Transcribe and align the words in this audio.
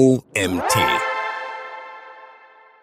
OMT. 0.00 0.78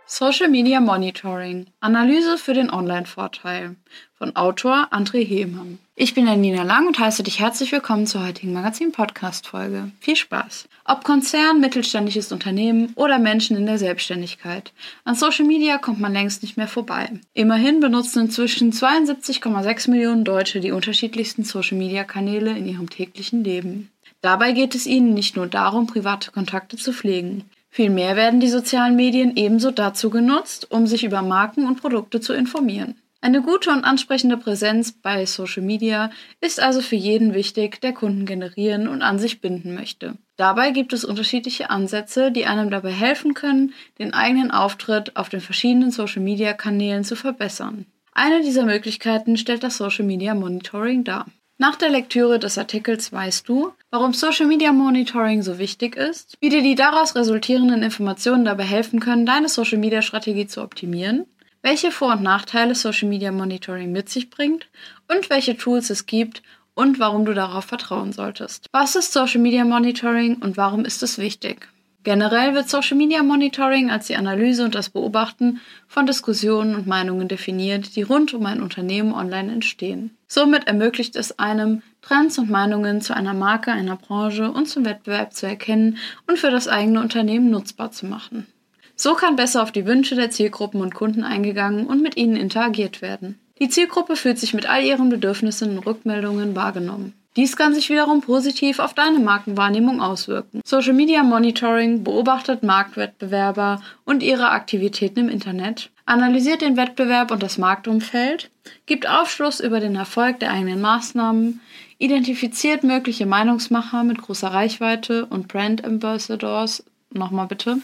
Social 0.06 0.50
Media 0.50 0.80
Monitoring. 0.80 1.66
Analyse 1.80 2.38
für 2.38 2.54
den 2.54 2.70
Online-Vorteil. 2.70 3.76
Von 4.20 4.36
Autor 4.36 4.90
André 4.92 5.26
Hehmann. 5.26 5.80
Ich 5.96 6.14
bin 6.14 6.26
Nina 6.26 6.62
Lang 6.62 6.86
und 6.86 7.00
heiße 7.00 7.24
dich 7.24 7.40
herzlich 7.40 7.72
willkommen 7.72 8.06
zur 8.06 8.24
heutigen 8.24 8.54
Magazin-Podcast-Folge. 8.54 9.94
Viel 10.00 10.16
Spaß! 10.16 10.70
Ob 10.86 11.04
Konzern, 11.04 11.60
mittelständisches 11.60 12.32
Unternehmen 12.32 12.94
oder 12.94 13.18
Menschen 13.18 13.58
in 13.58 13.66
der 13.66 13.80
Selbstständigkeit. 13.80 14.72
An 15.04 15.16
Social 15.16 15.46
Media 15.46 15.80
kommt 15.80 16.00
man 16.00 16.14
längst 16.14 16.44
nicht 16.44 16.56
mehr 16.56 16.68
vorbei. 16.68 17.10
Immerhin 17.34 17.80
benutzen 17.80 18.26
inzwischen 18.26 18.72
72,6 18.72 19.90
Millionen 19.90 20.24
Deutsche 20.24 20.60
die 20.60 20.72
unterschiedlichsten 20.72 21.44
Social 21.44 21.80
Media 21.80 22.04
Kanäle 22.04 22.56
in 22.56 22.68
ihrem 22.68 22.92
täglichen 22.92 23.44
Leben. 23.44 23.90
Dabei 24.28 24.52
geht 24.52 24.76
es 24.76 24.86
ihnen 24.86 25.14
nicht 25.14 25.38
nur 25.38 25.48
darum, 25.48 25.88
private 25.88 26.32
Kontakte 26.32 26.76
zu 26.76 26.92
pflegen. 26.92 27.46
Vielmehr 27.70 28.18
werden 28.18 28.42
die 28.42 28.50
sozialen 28.50 28.98
Medien 28.98 29.38
ebenso 29.38 29.72
dazu 29.72 30.10
genutzt, 30.10 30.70
um 30.70 30.86
sich 30.86 31.06
über 31.06 31.22
Marken 31.22 31.66
und 31.66 31.80
Produkte 31.80 32.20
zu 32.20 32.34
informieren. 32.34 32.96
Eine 33.22 33.42
gute 33.42 33.70
und 33.70 33.86
ansprechende 33.86 34.36
Präsenz 34.36 34.92
bei 34.92 35.26
Social 35.26 35.64
Media 35.64 36.12
ist 36.42 36.62
also 36.62 36.82
für 36.82 36.98
jeden 36.98 37.34
wichtig, 37.34 37.80
der 37.80 37.94
Kunden 37.94 38.26
generieren 38.26 38.90
und 38.90 39.02
an 39.02 39.18
sich 39.18 39.40
binden 39.40 39.74
möchte. 39.74 40.18
Dabei 40.36 40.72
gibt 40.72 40.92
es 40.92 41.06
unterschiedliche 41.06 41.70
Ansätze, 41.70 42.30
die 42.30 42.48
einem 42.48 42.70
dabei 42.70 42.92
helfen 42.92 43.34
können, 43.34 43.74
den 43.98 44.14
eigenen 44.14 44.52
Auftritt 44.52 45.16
auf 45.16 45.30
den 45.30 45.40
verschiedenen 45.40 45.92
Social 45.92 46.22
Media 46.22 46.52
Kanälen 46.52 47.06
zu 47.06 47.16
verbessern. 47.16 47.86
Eine 48.12 48.42
dieser 48.42 48.66
Möglichkeiten 48.66 49.38
stellt 49.38 49.64
das 49.64 49.78
Social 49.78 50.04
Media 50.04 50.36
Monitoring 50.36 51.06
dar. 51.06 51.28
Nach 51.60 51.76
der 51.76 51.90
Lektüre 51.90 52.38
des 52.38 52.60
Artikels 52.60 53.12
weißt 53.12 53.50
du, 53.50 53.74
warum 53.90 54.14
Social 54.14 54.46
Media 54.46 54.72
Monitoring 54.72 55.42
so 55.42 55.58
wichtig 55.58 55.96
ist, 55.96 56.36
wie 56.40 56.50
dir 56.50 56.62
die 56.62 56.76
daraus 56.76 57.16
resultierenden 57.16 57.82
Informationen 57.82 58.46
dabei 58.46 58.64
helfen 58.64 59.00
können, 59.00 59.26
deine 59.26 59.50
Social 59.50 59.80
Media 59.80 60.04
Strategie 60.04 60.46
zu 60.46 60.62
optimieren, 60.62 61.26
welche 61.64 61.90
Vor- 61.90 62.14
und 62.14 62.22
Nachteile 62.22 62.76
Social 62.76 63.10
Media 63.10 63.32
Monitoring 63.32 63.92
mit 63.92 64.08
sich 64.08 64.30
bringt 64.30 64.68
und 65.08 65.32
welche 65.32 65.58
Tools 65.58 65.90
es 65.90 66.06
gibt 66.06 66.44
und 66.76 67.00
warum 67.00 67.26
du 67.26 67.34
darauf 67.34 67.66
vertrauen 67.66 68.14
solltest. 68.14 68.68
Was 68.72 68.96
ist 68.96 69.12
Social 69.12 69.42
Media 69.42 69.66
Monitoring 69.66 70.36
und 70.36 70.58
warum 70.58 70.86
ist 70.86 71.02
es 71.02 71.18
wichtig? 71.18 71.70
Generell 72.08 72.54
wird 72.54 72.70
Social 72.70 72.96
Media 72.96 73.22
Monitoring 73.22 73.92
als 73.92 74.08
die 74.08 74.16
Analyse 74.16 74.64
und 74.64 74.76
das 74.76 74.90
Beobachten 74.90 75.60
von 75.90 76.06
Diskussionen 76.06 76.74
und 76.74 76.88
Meinungen 76.88 77.28
definiert, 77.28 77.98
die 77.98 78.02
rund 78.02 78.34
um 78.34 78.46
ein 78.46 78.62
Unternehmen 78.62 79.12
online 79.12 79.52
entstehen. 79.52 80.16
Somit 80.26 80.68
ermöglicht 80.68 81.18
es 81.18 81.38
einem, 81.38 81.82
Trends 82.02 82.38
und 82.38 82.50
Meinungen 82.50 83.02
zu 83.02 83.14
einer 83.14 83.34
Marke, 83.34 83.74
einer 83.74 83.98
Branche 83.98 84.50
und 84.50 84.70
zum 84.70 84.86
Wettbewerb 84.86 85.34
zu 85.34 85.48
erkennen 85.48 85.98
und 86.28 86.40
für 86.40 86.50
das 86.50 86.70
eigene 86.70 87.02
Unternehmen 87.02 87.50
nutzbar 87.50 87.92
zu 87.92 88.06
machen. 88.06 88.48
So 88.96 89.14
kann 89.16 89.36
besser 89.36 89.62
auf 89.62 89.74
die 89.74 89.86
Wünsche 89.86 90.16
der 90.16 90.32
Zielgruppen 90.32 90.80
und 90.80 90.96
Kunden 90.96 91.26
eingegangen 91.26 91.88
und 91.88 92.02
mit 92.02 92.16
ihnen 92.16 92.38
interagiert 92.38 93.02
werden. 93.02 93.38
Die 93.60 93.68
Zielgruppe 93.68 94.16
fühlt 94.16 94.40
sich 94.40 94.54
mit 94.54 94.70
all 94.70 94.82
ihren 94.82 95.10
Bedürfnissen 95.10 95.72
und 95.72 95.86
Rückmeldungen 95.86 96.56
wahrgenommen. 96.56 97.16
Dies 97.38 97.56
kann 97.56 97.76
sich 97.76 97.92
wiederum 97.92 98.22
positiv 98.22 98.80
auf 98.80 98.96
deine 98.96 99.20
Markenwahrnehmung 99.20 100.02
auswirken. 100.02 100.62
Social 100.66 100.94
Media 100.94 101.22
Monitoring 101.22 102.04
beobachtet 102.04 102.64
Marktwettbewerber 102.64 103.80
und 104.06 104.24
ihre 104.24 104.50
Aktivitäten 104.50 105.20
im 105.20 105.30
Internet, 105.30 105.92
analysiert 106.08 106.62
den 106.62 106.78
Wettbewerb 106.78 107.30
und 107.30 107.44
das 107.44 107.60
Marktumfeld, 107.60 108.50
gibt 108.88 109.08
Aufschluss 109.08 109.60
über 109.60 109.80
den 109.80 109.96
Erfolg 109.96 110.40
der 110.40 110.52
eigenen 110.52 110.82
Maßnahmen, 110.82 111.62
identifiziert 112.00 112.84
mögliche 112.84 113.28
Meinungsmacher 113.28 114.04
mit 114.04 114.20
großer 114.20 114.48
Reichweite 114.48 115.28
und 115.28 115.48
Brand 115.48 115.86
Ambassadors, 115.86 116.86
nochmal 117.12 117.46
bitte, 117.46 117.78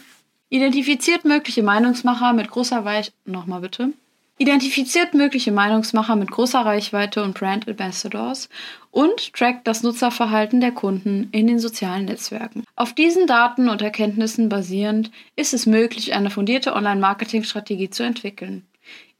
identifiziert 0.50 1.24
mögliche 1.24 1.62
Meinungsmacher 1.62 2.32
mit 2.32 2.50
großer 2.50 2.84
Weich, 2.84 3.12
nochmal 3.24 3.60
bitte, 3.60 3.92
identifiziert 4.38 5.14
mögliche 5.14 5.52
Meinungsmacher 5.52 6.16
mit 6.16 6.30
großer 6.30 6.60
Reichweite 6.60 7.22
und 7.22 7.38
Brand 7.38 7.68
Ambassadors 7.68 8.48
und 8.90 9.32
trackt 9.32 9.66
das 9.66 9.82
Nutzerverhalten 9.82 10.60
der 10.60 10.72
Kunden 10.72 11.28
in 11.30 11.46
den 11.46 11.58
sozialen 11.58 12.06
Netzwerken. 12.06 12.64
Auf 12.76 12.92
diesen 12.92 13.26
Daten 13.26 13.68
und 13.68 13.82
Erkenntnissen 13.82 14.48
basierend 14.48 15.10
ist 15.36 15.54
es 15.54 15.66
möglich, 15.66 16.14
eine 16.14 16.30
fundierte 16.30 16.74
Online-Marketing-Strategie 16.74 17.90
zu 17.90 18.02
entwickeln. 18.02 18.66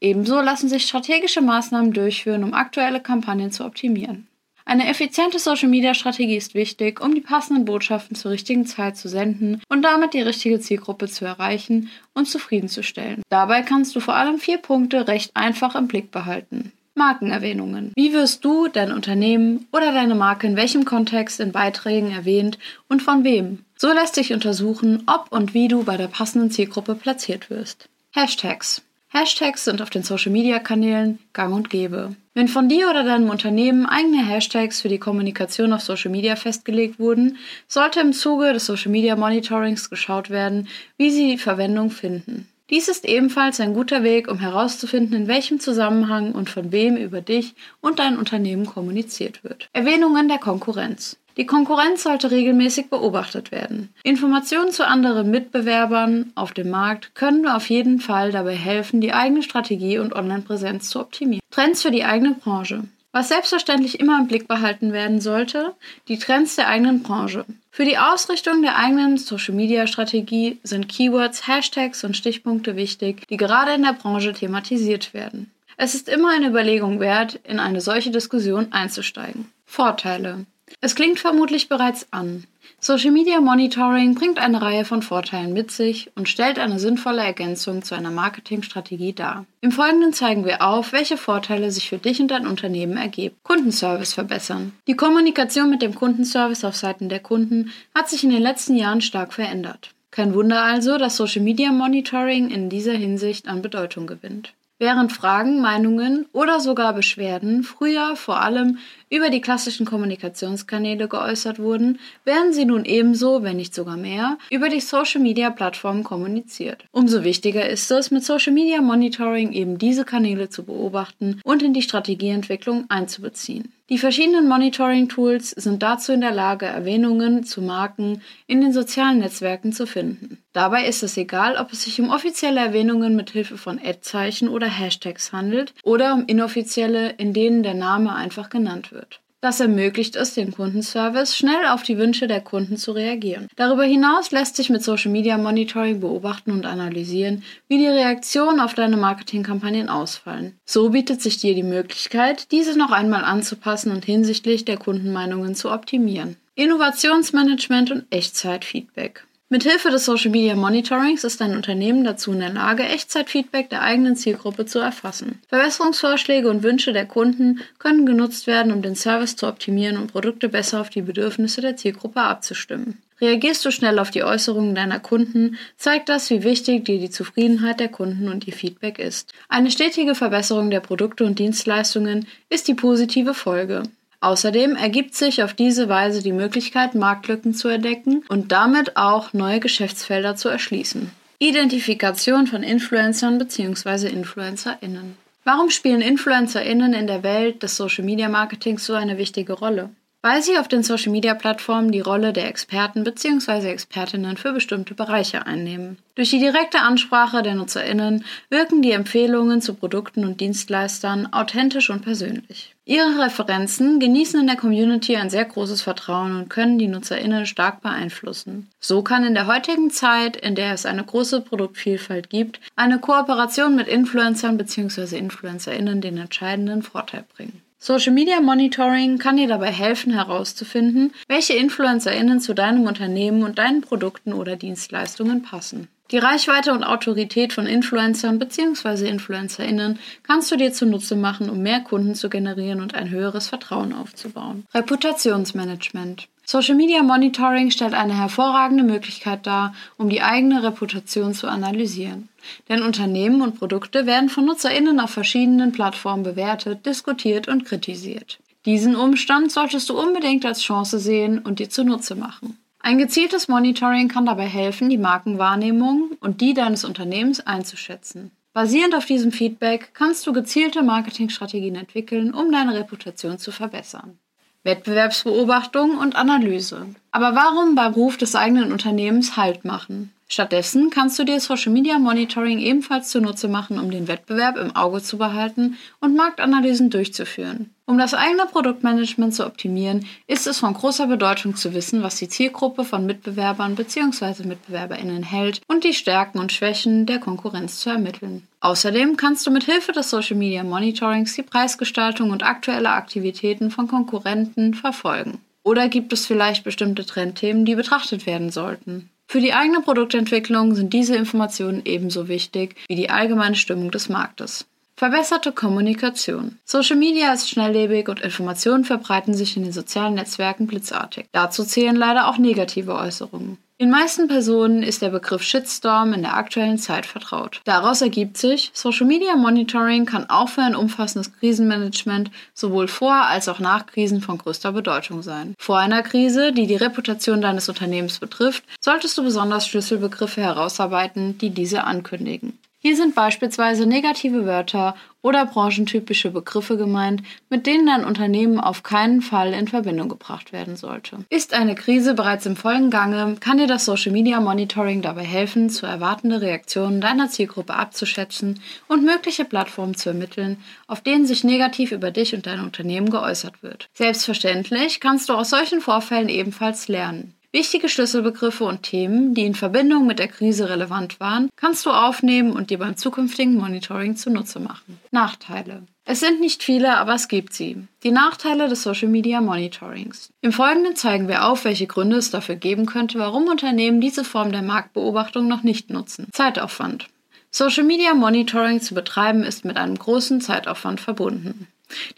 Ebenso 0.01 0.41
lassen 0.41 0.69
sich 0.69 0.85
strategische 0.85 1.41
Maßnahmen 1.41 1.93
durchführen, 1.93 2.43
um 2.43 2.53
aktuelle 2.53 3.01
Kampagnen 3.01 3.51
zu 3.51 3.65
optimieren. 3.65 4.27
Eine 4.67 4.89
effiziente 4.89 5.37
Social-Media-Strategie 5.37 6.37
ist 6.37 6.55
wichtig, 6.55 6.99
um 6.99 7.13
die 7.13 7.21
passenden 7.21 7.65
Botschaften 7.65 8.15
zur 8.15 8.31
richtigen 8.31 8.65
Zeit 8.65 8.97
zu 8.97 9.07
senden 9.07 9.61
und 9.69 9.83
damit 9.83 10.15
die 10.15 10.21
richtige 10.21 10.59
Zielgruppe 10.59 11.07
zu 11.07 11.23
erreichen 11.23 11.89
und 12.15 12.27
zufriedenzustellen. 12.27 13.21
Dabei 13.29 13.61
kannst 13.61 13.95
du 13.95 13.99
vor 13.99 14.15
allem 14.15 14.39
vier 14.39 14.57
Punkte 14.57 15.07
recht 15.07 15.29
einfach 15.35 15.75
im 15.75 15.87
Blick 15.87 16.09
behalten. 16.09 16.71
Markenerwähnungen. 16.95 17.91
Wie 17.95 18.13
wirst 18.13 18.43
du, 18.43 18.67
dein 18.67 18.91
Unternehmen 18.91 19.67
oder 19.71 19.91
deine 19.91 20.15
Marke 20.15 20.47
in 20.47 20.55
welchem 20.55 20.85
Kontext 20.85 21.39
in 21.39 21.51
Beiträgen 21.51 22.11
erwähnt 22.11 22.57
und 22.87 23.03
von 23.03 23.23
wem? 23.23 23.65
So 23.75 23.91
lässt 23.93 24.15
sich 24.15 24.33
untersuchen, 24.33 25.03
ob 25.05 25.27
und 25.31 25.53
wie 25.53 25.67
du 25.67 25.83
bei 25.83 25.97
der 25.97 26.07
passenden 26.07 26.49
Zielgruppe 26.49 26.95
platziert 26.95 27.49
wirst. 27.49 27.89
Hashtags. 28.15 28.81
Hashtags 29.15 29.63
sind 29.63 29.81
auf 29.81 29.89
den 29.89 30.03
Social-Media-Kanälen 30.03 31.19
gang 31.31 31.55
und 31.55 31.69
gäbe. 31.69 32.17
Wenn 32.33 32.49
von 32.49 32.67
dir 32.67 32.89
oder 32.89 33.05
deinem 33.05 33.29
Unternehmen 33.29 33.85
eigene 33.85 34.25
Hashtags 34.25 34.81
für 34.81 34.89
die 34.89 34.99
Kommunikation 34.99 35.71
auf 35.71 35.79
Social 35.79 36.11
Media 36.11 36.35
festgelegt 36.35 36.99
wurden, 36.99 37.37
sollte 37.65 38.01
im 38.01 38.11
Zuge 38.11 38.51
des 38.51 38.65
Social 38.65 38.91
Media 38.91 39.15
Monitorings 39.15 39.89
geschaut 39.89 40.29
werden, 40.29 40.67
wie 40.97 41.11
sie 41.11 41.31
die 41.31 41.37
Verwendung 41.37 41.91
finden. 41.91 42.49
Dies 42.71 42.87
ist 42.87 43.05
ebenfalls 43.05 43.59
ein 43.59 43.75
guter 43.75 44.01
Weg, 44.01 44.27
um 44.27 44.39
herauszufinden, 44.39 45.15
in 45.15 45.27
welchem 45.27 45.59
Zusammenhang 45.59 46.31
und 46.31 46.49
von 46.49 46.71
wem 46.71 46.97
über 46.97 47.21
dich 47.21 47.53
und 47.79 47.99
dein 47.99 48.17
Unternehmen 48.17 48.65
kommuniziert 48.65 49.43
wird. 49.43 49.69
Erwähnungen 49.71 50.27
der 50.27 50.39
Konkurrenz. 50.39 51.17
Die 51.37 51.45
Konkurrenz 51.45 52.03
sollte 52.03 52.31
regelmäßig 52.31 52.89
beobachtet 52.89 53.51
werden. 53.51 53.93
Informationen 54.03 54.71
zu 54.71 54.87
anderen 54.87 55.29
Mitbewerbern 55.29 56.31
auf 56.33 56.53
dem 56.53 56.69
Markt 56.69 57.13
können 57.13 57.45
auf 57.47 57.69
jeden 57.69 57.99
Fall 57.99 58.31
dabei 58.31 58.55
helfen, 58.55 59.01
die 59.01 59.13
eigene 59.13 59.43
Strategie 59.43 59.99
und 59.99 60.13
Online-Präsenz 60.13 60.89
zu 60.89 61.01
optimieren. 61.01 61.41
Trends 61.51 61.81
für 61.81 61.91
die 61.91 62.05
eigene 62.05 62.33
Branche. 62.33 62.85
Was 63.15 63.29
selbstverständlich 63.29 64.01
immer 64.01 64.19
im 64.19 64.27
Blick 64.27 64.45
behalten 64.45 64.91
werden 64.91 65.21
sollte, 65.21 65.73
die 66.09 66.19
Trends 66.19 66.57
der 66.57 66.67
eigenen 66.67 67.01
Branche. 67.01 67.45
Für 67.71 67.85
die 67.85 67.97
Ausrichtung 67.97 68.61
der 68.61 68.75
eigenen 68.75 69.17
Social-Media-Strategie 69.17 70.59
sind 70.63 70.89
Keywords, 70.89 71.47
Hashtags 71.47 72.03
und 72.03 72.17
Stichpunkte 72.17 72.75
wichtig, 72.75 73.25
die 73.29 73.37
gerade 73.37 73.73
in 73.73 73.83
der 73.83 73.93
Branche 73.93 74.33
thematisiert 74.33 75.13
werden. 75.13 75.49
Es 75.77 75.95
ist 75.95 76.09
immer 76.09 76.31
eine 76.31 76.49
Überlegung 76.49 76.99
wert, 76.99 77.39
in 77.45 77.61
eine 77.61 77.79
solche 77.79 78.11
Diskussion 78.11 78.73
einzusteigen. 78.73 79.49
Vorteile. 79.65 80.45
Es 80.81 80.93
klingt 80.93 81.17
vermutlich 81.17 81.69
bereits 81.69 82.07
an. 82.11 82.43
Social 82.85 83.09
Media 83.09 83.41
Monitoring 83.41 84.13
bringt 84.13 84.37
eine 84.37 84.61
Reihe 84.61 84.85
von 84.85 85.01
Vorteilen 85.01 85.53
mit 85.53 85.71
sich 85.71 86.11
und 86.13 86.29
stellt 86.29 86.59
eine 86.59 86.77
sinnvolle 86.77 87.23
Ergänzung 87.23 87.81
zu 87.81 87.95
einer 87.95 88.11
Marketingstrategie 88.11 89.13
dar. 89.13 89.47
Im 89.61 89.71
Folgenden 89.71 90.13
zeigen 90.13 90.45
wir 90.45 90.61
auf, 90.61 90.93
welche 90.93 91.17
Vorteile 91.17 91.71
sich 91.71 91.89
für 91.89 91.97
dich 91.97 92.21
und 92.21 92.29
dein 92.29 92.45
Unternehmen 92.45 92.95
ergeben. 92.95 93.35
Kundenservice 93.41 94.13
verbessern. 94.13 94.71
Die 94.85 94.95
Kommunikation 94.95 95.71
mit 95.71 95.81
dem 95.81 95.95
Kundenservice 95.95 96.63
auf 96.63 96.75
Seiten 96.75 97.09
der 97.09 97.21
Kunden 97.21 97.71
hat 97.95 98.07
sich 98.07 98.23
in 98.23 98.29
den 98.29 98.43
letzten 98.43 98.75
Jahren 98.75 99.01
stark 99.01 99.33
verändert. 99.33 99.89
Kein 100.11 100.35
Wunder 100.35 100.61
also, 100.61 100.99
dass 100.99 101.17
Social 101.17 101.41
Media 101.41 101.71
Monitoring 101.71 102.51
in 102.51 102.69
dieser 102.69 102.93
Hinsicht 102.93 103.47
an 103.47 103.63
Bedeutung 103.63 104.05
gewinnt. 104.05 104.53
Während 104.77 105.13
Fragen, 105.13 105.61
Meinungen 105.61 106.25
oder 106.33 106.59
sogar 106.59 106.93
Beschwerden 106.93 107.63
früher 107.63 108.17
vor 108.17 108.41
allem 108.41 108.77
über 109.09 109.29
die 109.29 109.41
klassischen 109.41 109.85
Kommunikationskanäle 109.85 111.07
geäußert 111.07 111.59
wurden, 111.59 111.99
werden 112.23 112.53
sie 112.53 112.65
nun 112.65 112.85
ebenso, 112.85 113.43
wenn 113.43 113.57
nicht 113.57 113.75
sogar 113.75 113.97
mehr, 113.97 114.37
über 114.49 114.69
die 114.69 114.79
Social-Media-Plattformen 114.79 116.03
kommuniziert. 116.03 116.85
Umso 116.91 117.23
wichtiger 117.23 117.67
ist 117.69 117.89
es, 117.91 118.11
mit 118.11 118.23
Social-Media 118.23 118.81
Monitoring 118.81 119.51
eben 119.51 119.77
diese 119.77 120.05
Kanäle 120.05 120.49
zu 120.49 120.63
beobachten 120.63 121.41
und 121.43 121.63
in 121.63 121.73
die 121.73 121.81
Strategieentwicklung 121.81 122.85
einzubeziehen. 122.89 123.71
Die 123.89 123.99
verschiedenen 123.99 124.47
Monitoring-Tools 124.47 125.51
sind 125.51 125.83
dazu 125.83 126.11
in 126.11 126.21
der 126.21 126.31
Lage, 126.31 126.65
Erwähnungen 126.65 127.43
zu 127.43 127.61
Marken 127.61 128.23
in 128.47 128.61
den 128.61 128.73
sozialen 128.73 129.19
Netzwerken 129.19 129.73
zu 129.73 129.85
finden. 129.85 130.39
Dabei 130.53 130.87
ist 130.87 131.03
es 131.03 131.17
egal, 131.17 131.57
ob 131.57 131.71
es 131.71 131.83
sich 131.83 132.01
um 132.01 132.09
offizielle 132.09 132.61
Erwähnungen 132.61 133.15
mit 133.15 133.29
Hilfe 133.29 133.59
von 133.59 133.77
Ad-Zeichen 133.77 134.49
oder 134.49 134.65
Hashtags 134.65 135.31
handelt 135.31 135.75
oder 135.83 136.15
um 136.15 136.25
inoffizielle, 136.25 137.11
in 137.11 137.33
denen 137.33 137.61
der 137.61 137.75
Name 137.75 138.15
einfach 138.15 138.49
genannt 138.49 138.91
wird. 138.91 139.04
Das 139.41 139.59
ermöglicht 139.59 140.15
es 140.15 140.33
dem 140.33 140.51
Kundenservice, 140.51 141.37
schnell 141.37 141.67
auf 141.67 141.83
die 141.83 141.97
Wünsche 141.97 142.27
der 142.27 142.41
Kunden 142.41 142.77
zu 142.77 142.93
reagieren. 142.93 143.47
Darüber 143.55 143.83
hinaus 143.83 144.31
lässt 144.31 144.55
sich 144.55 144.69
mit 144.69 144.83
Social 144.83 145.11
Media 145.11 145.37
Monitoring 145.37 145.99
beobachten 145.99 146.51
und 146.51 146.65
analysieren, 146.65 147.43
wie 147.67 147.77
die 147.77 147.87
Reaktionen 147.87 148.59
auf 148.59 148.73
deine 148.73 148.97
Marketingkampagnen 148.97 149.89
ausfallen. 149.89 150.57
So 150.65 150.89
bietet 150.89 151.21
sich 151.21 151.37
dir 151.37 151.53
die 151.53 151.63
Möglichkeit, 151.63 152.51
diese 152.51 152.77
noch 152.77 152.91
einmal 152.91 153.23
anzupassen 153.23 153.91
und 153.91 154.03
hinsichtlich 154.03 154.65
der 154.65 154.77
Kundenmeinungen 154.77 155.53
zu 155.53 155.71
optimieren. 155.71 156.37
Innovationsmanagement 156.55 157.91
und 157.91 158.05
Echtzeitfeedback. 158.09 159.25
Mithilfe 159.47 159.91
des 159.91 160.05
Social 160.05 160.31
Media 160.31 160.55
Monitorings 160.55 161.23
ist 161.23 161.39
ein 161.39 161.55
Unternehmen 161.55 162.03
dazu 162.03 162.31
in 162.31 162.39
der 162.39 162.49
Lage, 162.49 162.81
Echtzeitfeedback 162.81 163.69
der 163.69 163.83
eigenen 163.83 164.15
Zielgruppe 164.15 164.65
zu 164.65 164.79
erfassen. 164.79 165.39
Verbesserungsvorschläge 165.49 166.49
und 166.49 166.63
Wünsche 166.63 166.93
der 166.93 167.05
Kunden 167.05 167.61
können 167.77 168.07
genutzt 168.07 168.47
werden, 168.47 168.71
um 168.71 168.81
den 168.81 168.95
Service 168.95 169.35
zu 169.35 169.47
optimieren 169.47 169.97
und 169.97 170.11
Produkte 170.11 170.49
besser 170.49 170.81
auf 170.81 170.89
die 170.89 171.03
Bedürfnisse 171.03 171.61
der 171.61 171.77
Zielgruppe 171.77 172.21
abzustimmen. 172.21 172.97
Reagierst 173.21 173.63
du 173.63 173.69
schnell 173.69 173.99
auf 173.99 174.09
die 174.09 174.23
Äußerungen 174.23 174.73
deiner 174.73 174.99
Kunden, 174.99 175.57
zeigt 175.77 176.09
das, 176.09 176.31
wie 176.31 176.43
wichtig 176.43 176.85
dir 176.85 176.99
die 176.99 177.11
Zufriedenheit 177.11 177.79
der 177.79 177.89
Kunden 177.89 178.29
und 178.29 178.47
ihr 178.47 178.53
Feedback 178.53 178.97
ist. 178.97 179.31
Eine 179.47 179.69
stetige 179.69 180.15
Verbesserung 180.15 180.71
der 180.71 180.79
Produkte 180.79 181.23
und 181.23 181.37
Dienstleistungen 181.37 182.27
ist 182.49 182.67
die 182.67 182.73
positive 182.73 183.35
Folge. 183.35 183.83
Außerdem 184.19 184.75
ergibt 184.75 185.15
sich 185.15 185.43
auf 185.43 185.53
diese 185.53 185.89
Weise 185.89 186.23
die 186.23 186.31
Möglichkeit, 186.31 186.95
Marktlücken 186.95 187.53
zu 187.53 187.67
entdecken 187.67 188.23
und 188.29 188.51
damit 188.51 188.97
auch 188.97 189.33
neue 189.33 189.59
Geschäftsfelder 189.59 190.35
zu 190.35 190.49
erschließen. 190.49 191.11
Identifikation 191.39 192.47
von 192.47 192.63
Influencern 192.63 193.37
bzw. 193.37 194.07
InfluencerInnen. 194.07 195.17
Warum 195.43 195.69
spielen 195.69 196.01
InfluencerInnen 196.01 196.93
in 196.93 197.07
der 197.07 197.21
Welt 197.21 197.61
des 197.61 197.75
Social 197.75 198.03
Media 198.03 198.29
Marketings 198.29 198.85
so 198.85 198.93
eine 198.93 199.17
wichtige 199.17 199.53
Rolle? 199.53 199.89
Weil 200.25 200.41
sie 200.41 200.57
auf 200.57 200.67
den 200.67 200.81
Social-Media-Plattformen 200.81 201.91
die 201.91 201.99
Rolle 201.99 202.33
der 202.33 202.47
Experten 202.47 203.03
bzw. 203.03 203.69
Expertinnen 203.69 204.37
für 204.37 204.53
bestimmte 204.53 204.95
Bereiche 204.95 205.45
einnehmen. 205.45 205.99
Durch 206.15 206.31
die 206.31 206.39
direkte 206.39 206.79
Ansprache 206.79 207.43
der 207.43 207.53
Nutzerinnen 207.53 208.25
wirken 208.49 208.81
die 208.81 208.93
Empfehlungen 208.93 209.61
zu 209.61 209.75
Produkten 209.75 210.25
und 210.25 210.41
Dienstleistern 210.41 211.31
authentisch 211.31 211.91
und 211.91 212.01
persönlich. 212.01 212.73
Ihre 212.85 213.23
Referenzen 213.23 213.99
genießen 213.99 214.39
in 214.39 214.47
der 214.47 214.55
Community 214.55 215.15
ein 215.15 215.29
sehr 215.29 215.45
großes 215.45 215.83
Vertrauen 215.83 216.35
und 216.35 216.49
können 216.49 216.79
die 216.79 216.87
Nutzerinnen 216.87 217.45
stark 217.45 217.83
beeinflussen. 217.83 218.67
So 218.79 219.03
kann 219.03 219.25
in 219.25 219.35
der 219.35 219.45
heutigen 219.45 219.91
Zeit, 219.91 220.37
in 220.37 220.55
der 220.55 220.73
es 220.73 220.87
eine 220.87 221.03
große 221.03 221.41
Produktvielfalt 221.41 222.31
gibt, 222.31 222.59
eine 222.75 222.97
Kooperation 222.97 223.75
mit 223.75 223.87
Influencern 223.87 224.57
bzw. 224.57 225.19
Influencerinnen 225.19 226.01
den 226.01 226.17
entscheidenden 226.17 226.81
Vorteil 226.81 227.25
bringen. 227.35 227.61
Social 227.85 228.13
Media 228.13 228.41
Monitoring 228.41 229.19
kann 229.19 229.37
dir 229.37 229.47
dabei 229.47 229.71
helfen 229.71 230.11
herauszufinden, 230.11 231.13
welche 231.27 231.53
InfluencerInnen 231.53 232.39
zu 232.39 232.55
deinem 232.55 232.87
Unternehmen 232.87 233.43
und 233.43 233.59
deinen 233.59 233.81
Produkten 233.81 234.33
oder 234.33 234.55
Dienstleistungen 234.55 235.43
passen. 235.43 235.87
Die 236.09 236.17
Reichweite 236.17 236.71
und 236.73 236.83
Autorität 236.83 237.53
von 237.53 237.67
Influencern 237.67 238.39
bzw. 238.39 239.07
InfluencerInnen 239.07 239.99
kannst 240.23 240.51
du 240.51 240.55
dir 240.55 240.73
zunutze 240.73 241.15
machen, 241.15 241.47
um 241.47 241.61
mehr 241.61 241.79
Kunden 241.81 242.15
zu 242.15 242.27
generieren 242.27 242.81
und 242.81 242.95
ein 242.95 243.11
höheres 243.11 243.49
Vertrauen 243.49 243.93
aufzubauen. 243.93 244.65
Reputationsmanagement. 244.73 246.27
Social 246.45 246.75
Media 246.75 247.01
Monitoring 247.01 247.71
stellt 247.71 247.95
eine 247.95 248.17
hervorragende 248.17 248.83
Möglichkeit 248.83 249.47
dar, 249.47 249.73
um 249.97 250.09
die 250.09 250.21
eigene 250.21 250.61
Reputation 250.61 251.33
zu 251.33 251.47
analysieren. 251.47 252.29
Denn 252.69 252.83
Unternehmen 252.83 253.41
und 253.41 253.57
Produkte 253.57 254.05
werden 254.05 254.29
von 254.29 254.45
NutzerInnen 254.45 254.99
auf 254.99 255.09
verschiedenen 255.09 255.71
Plattformen 255.71 256.21
bewertet, 256.21 256.85
diskutiert 256.85 257.47
und 257.47 257.65
kritisiert. 257.65 258.37
Diesen 258.65 258.95
Umstand 258.95 259.51
solltest 259.51 259.89
du 259.89 259.99
unbedingt 259.99 260.45
als 260.45 260.61
Chance 260.61 260.99
sehen 260.99 261.39
und 261.39 261.57
dir 261.57 261.69
zunutze 261.69 262.15
machen. 262.15 262.57
Ein 262.79 262.99
gezieltes 262.99 263.47
Monitoring 263.47 264.07
kann 264.07 264.27
dabei 264.27 264.45
helfen, 264.45 264.91
die 264.91 264.99
Markenwahrnehmung 264.99 266.11
und 266.19 266.41
die 266.41 266.53
deines 266.53 266.85
Unternehmens 266.85 267.39
einzuschätzen. 267.39 268.29
Basierend 268.53 268.93
auf 268.93 269.05
diesem 269.05 269.31
Feedback 269.31 269.89
kannst 269.95 270.25
du 270.27 270.33
gezielte 270.33 270.83
Marketingstrategien 270.83 271.75
entwickeln, 271.75 272.33
um 272.33 272.51
deine 272.51 272.75
Reputation 272.75 273.39
zu 273.39 273.51
verbessern. 273.51 274.19
Wettbewerbsbeobachtung 274.65 275.97
und 275.97 276.15
Analyse. 276.15 276.87
Aber 277.11 277.35
warum 277.35 277.75
beim 277.75 277.93
Ruf 277.93 278.17
des 278.17 278.35
eigenen 278.35 278.71
Unternehmens 278.71 279.37
Halt 279.37 279.63
machen? 279.63 280.11
Stattdessen 280.27 280.89
kannst 280.89 281.19
du 281.19 281.23
dir 281.23 281.39
Social 281.39 281.71
Media 281.71 281.99
Monitoring 281.99 282.57
ebenfalls 282.57 283.09
zunutze 283.09 283.47
machen, 283.47 283.77
um 283.77 283.91
den 283.91 284.07
Wettbewerb 284.07 284.57
im 284.57 284.75
Auge 284.75 285.03
zu 285.03 285.19
behalten 285.19 285.77
und 285.99 286.15
Marktanalysen 286.15 286.89
durchzuführen. 286.89 287.69
Um 287.85 287.99
das 287.99 288.15
eigene 288.15 288.47
Produktmanagement 288.47 289.35
zu 289.35 289.45
optimieren, 289.45 290.07
ist 290.25 290.47
es 290.47 290.57
von 290.57 290.73
großer 290.73 291.05
Bedeutung 291.05 291.55
zu 291.55 291.75
wissen, 291.75 292.01
was 292.01 292.15
die 292.15 292.27
Zielgruppe 292.27 292.83
von 292.83 293.05
Mitbewerbern 293.05 293.75
bzw. 293.75 294.47
Mitbewerberinnen 294.47 295.21
hält 295.21 295.61
und 295.67 295.83
die 295.83 295.93
Stärken 295.93 296.39
und 296.39 296.51
Schwächen 296.51 297.05
der 297.05 297.19
Konkurrenz 297.19 297.77
zu 297.77 297.91
ermitteln. 297.91 298.47
Außerdem 298.61 299.17
kannst 299.17 299.45
du 299.45 299.51
mit 299.51 299.65
Hilfe 299.65 299.91
des 299.91 300.09
Social 300.09 300.37
Media 300.37 300.63
Monitorings 300.63 301.35
die 301.35 301.43
Preisgestaltung 301.43 302.31
und 302.31 302.41
aktuelle 302.41 302.89
Aktivitäten 302.89 303.69
von 303.69 303.87
Konkurrenten 303.87 304.73
verfolgen. 304.73 305.39
Oder 305.61 305.87
gibt 305.87 306.13
es 306.13 306.25
vielleicht 306.25 306.63
bestimmte 306.63 307.05
Trendthemen, 307.05 307.65
die 307.65 307.75
betrachtet 307.75 308.25
werden 308.25 308.49
sollten? 308.49 309.11
Für 309.27 309.41
die 309.41 309.53
eigene 309.53 309.81
Produktentwicklung 309.81 310.75
sind 310.75 310.93
diese 310.93 311.15
Informationen 311.15 311.81
ebenso 311.85 312.27
wichtig 312.27 312.75
wie 312.87 312.95
die 312.95 313.09
allgemeine 313.09 313.55
Stimmung 313.55 313.91
des 313.91 314.09
Marktes. 314.09 314.65
Verbesserte 314.97 315.51
Kommunikation. 315.51 316.57
Social 316.63 316.95
Media 316.95 317.33
ist 317.33 317.49
schnelllebig 317.49 318.07
und 318.07 318.21
Informationen 318.21 318.85
verbreiten 318.85 319.33
sich 319.33 319.57
in 319.57 319.63
den 319.63 319.73
sozialen 319.73 320.13
Netzwerken 320.13 320.67
blitzartig. 320.67 321.25
Dazu 321.33 321.65
zählen 321.65 321.97
leider 321.97 322.29
auch 322.29 322.37
negative 322.37 322.95
Äußerungen. 322.95 323.57
Den 323.81 323.89
meisten 323.89 324.29
Personen 324.29 324.83
ist 324.83 325.01
der 325.01 325.09
Begriff 325.09 325.43
Shitstorm 325.43 326.13
in 326.13 326.21
der 326.21 326.37
aktuellen 326.37 326.77
Zeit 326.77 327.05
vertraut. 327.05 327.59
Daraus 327.65 328.01
ergibt 328.01 328.37
sich, 328.37 328.71
Social 328.73 329.05
Media 329.05 329.35
Monitoring 329.35 330.05
kann 330.05 330.29
auch 330.29 330.47
für 330.47 330.61
ein 330.61 330.77
umfassendes 330.77 331.33
Krisenmanagement 331.33 332.31
sowohl 332.53 332.87
vor 332.87 333.13
als 333.13 333.49
auch 333.49 333.59
nach 333.59 333.85
Krisen 333.85 334.21
von 334.21 334.37
größter 334.37 334.71
Bedeutung 334.71 335.23
sein. 335.23 335.55
Vor 335.59 335.77
einer 335.77 336.03
Krise, 336.03 336.53
die 336.53 336.67
die 336.67 336.77
Reputation 336.77 337.41
deines 337.41 337.67
Unternehmens 337.67 338.19
betrifft, 338.19 338.63
solltest 338.79 339.17
du 339.17 339.23
besonders 339.23 339.67
Schlüsselbegriffe 339.67 340.39
herausarbeiten, 340.39 341.37
die 341.37 341.49
diese 341.49 341.83
ankündigen. 341.83 342.57
Hier 342.85 342.95
sind 342.95 343.15
beispielsweise 343.15 343.87
negative 343.87 344.45
Wörter 344.45 344.95
oder 345.23 345.47
branchentypische 345.47 346.29
Begriffe 346.29 346.77
gemeint, 346.77 347.23
mit 347.49 347.65
denen 347.65 347.89
ein 347.89 348.05
Unternehmen 348.05 348.59
auf 348.59 348.83
keinen 348.83 349.23
Fall 349.23 349.53
in 349.53 349.67
Verbindung 349.67 350.07
gebracht 350.07 350.53
werden 350.53 350.75
sollte. 350.75 351.17
Ist 351.31 351.55
eine 351.55 351.73
Krise 351.73 352.13
bereits 352.13 352.45
im 352.45 352.55
vollen 352.55 352.91
Gange, 352.91 353.37
kann 353.39 353.57
dir 353.57 353.65
das 353.65 353.85
Social 353.85 354.11
Media 354.11 354.39
Monitoring 354.39 355.01
dabei 355.01 355.23
helfen, 355.23 355.71
zu 355.71 355.87
erwartende 355.87 356.41
Reaktionen 356.41 357.01
deiner 357.01 357.27
Zielgruppe 357.27 357.73
abzuschätzen 357.73 358.61
und 358.87 359.03
mögliche 359.03 359.45
Plattformen 359.45 359.95
zu 359.95 360.09
ermitteln, 360.09 360.57
auf 360.85 361.01
denen 361.01 361.25
sich 361.25 361.43
negativ 361.43 361.91
über 361.91 362.11
dich 362.11 362.35
und 362.35 362.45
dein 362.45 362.59
Unternehmen 362.59 363.09
geäußert 363.09 363.63
wird. 363.63 363.89
Selbstverständlich 363.95 364.99
kannst 364.99 365.29
du 365.29 365.33
aus 365.33 365.49
solchen 365.49 365.81
Vorfällen 365.81 366.29
ebenfalls 366.29 366.87
lernen. 366.87 367.34
Wichtige 367.55 367.87
Schlüsselbegriffe 367.87 368.65
und 368.65 368.83
Themen, 368.83 369.33
die 369.33 369.45
in 369.45 369.55
Verbindung 369.55 370.05
mit 370.05 370.19
der 370.19 370.27
Krise 370.27 370.67
relevant 370.67 371.21
waren, 371.21 371.47
kannst 371.55 371.85
du 371.85 371.89
aufnehmen 371.89 372.51
und 372.51 372.69
dir 372.69 372.79
beim 372.79 372.97
zukünftigen 372.97 373.55
Monitoring 373.55 374.17
zunutze 374.17 374.59
machen. 374.59 374.99
Nachteile. 375.11 375.83
Es 376.03 376.19
sind 376.19 376.41
nicht 376.41 376.63
viele, 376.63 376.97
aber 376.97 377.13
es 377.13 377.29
gibt 377.29 377.53
sie. 377.53 377.77
Die 378.03 378.11
Nachteile 378.11 378.67
des 378.67 378.83
Social 378.83 379.07
Media 379.07 379.39
Monitorings. 379.39 380.33
Im 380.41 380.51
Folgenden 380.51 380.97
zeigen 380.97 381.29
wir 381.29 381.47
auf, 381.47 381.63
welche 381.63 381.87
Gründe 381.87 382.17
es 382.17 382.29
dafür 382.29 382.55
geben 382.55 382.87
könnte, 382.87 383.19
warum 383.19 383.47
Unternehmen 383.47 384.01
diese 384.01 384.25
Form 384.25 384.51
der 384.51 384.61
Marktbeobachtung 384.61 385.47
noch 385.47 385.63
nicht 385.63 385.89
nutzen. 385.89 386.27
Zeitaufwand. 386.33 387.07
Social 387.51 387.85
Media 387.85 388.13
Monitoring 388.15 388.81
zu 388.81 388.93
betreiben 388.93 389.43
ist 389.43 389.63
mit 389.63 389.77
einem 389.77 389.97
großen 389.97 390.41
Zeitaufwand 390.41 390.99
verbunden. 390.99 391.67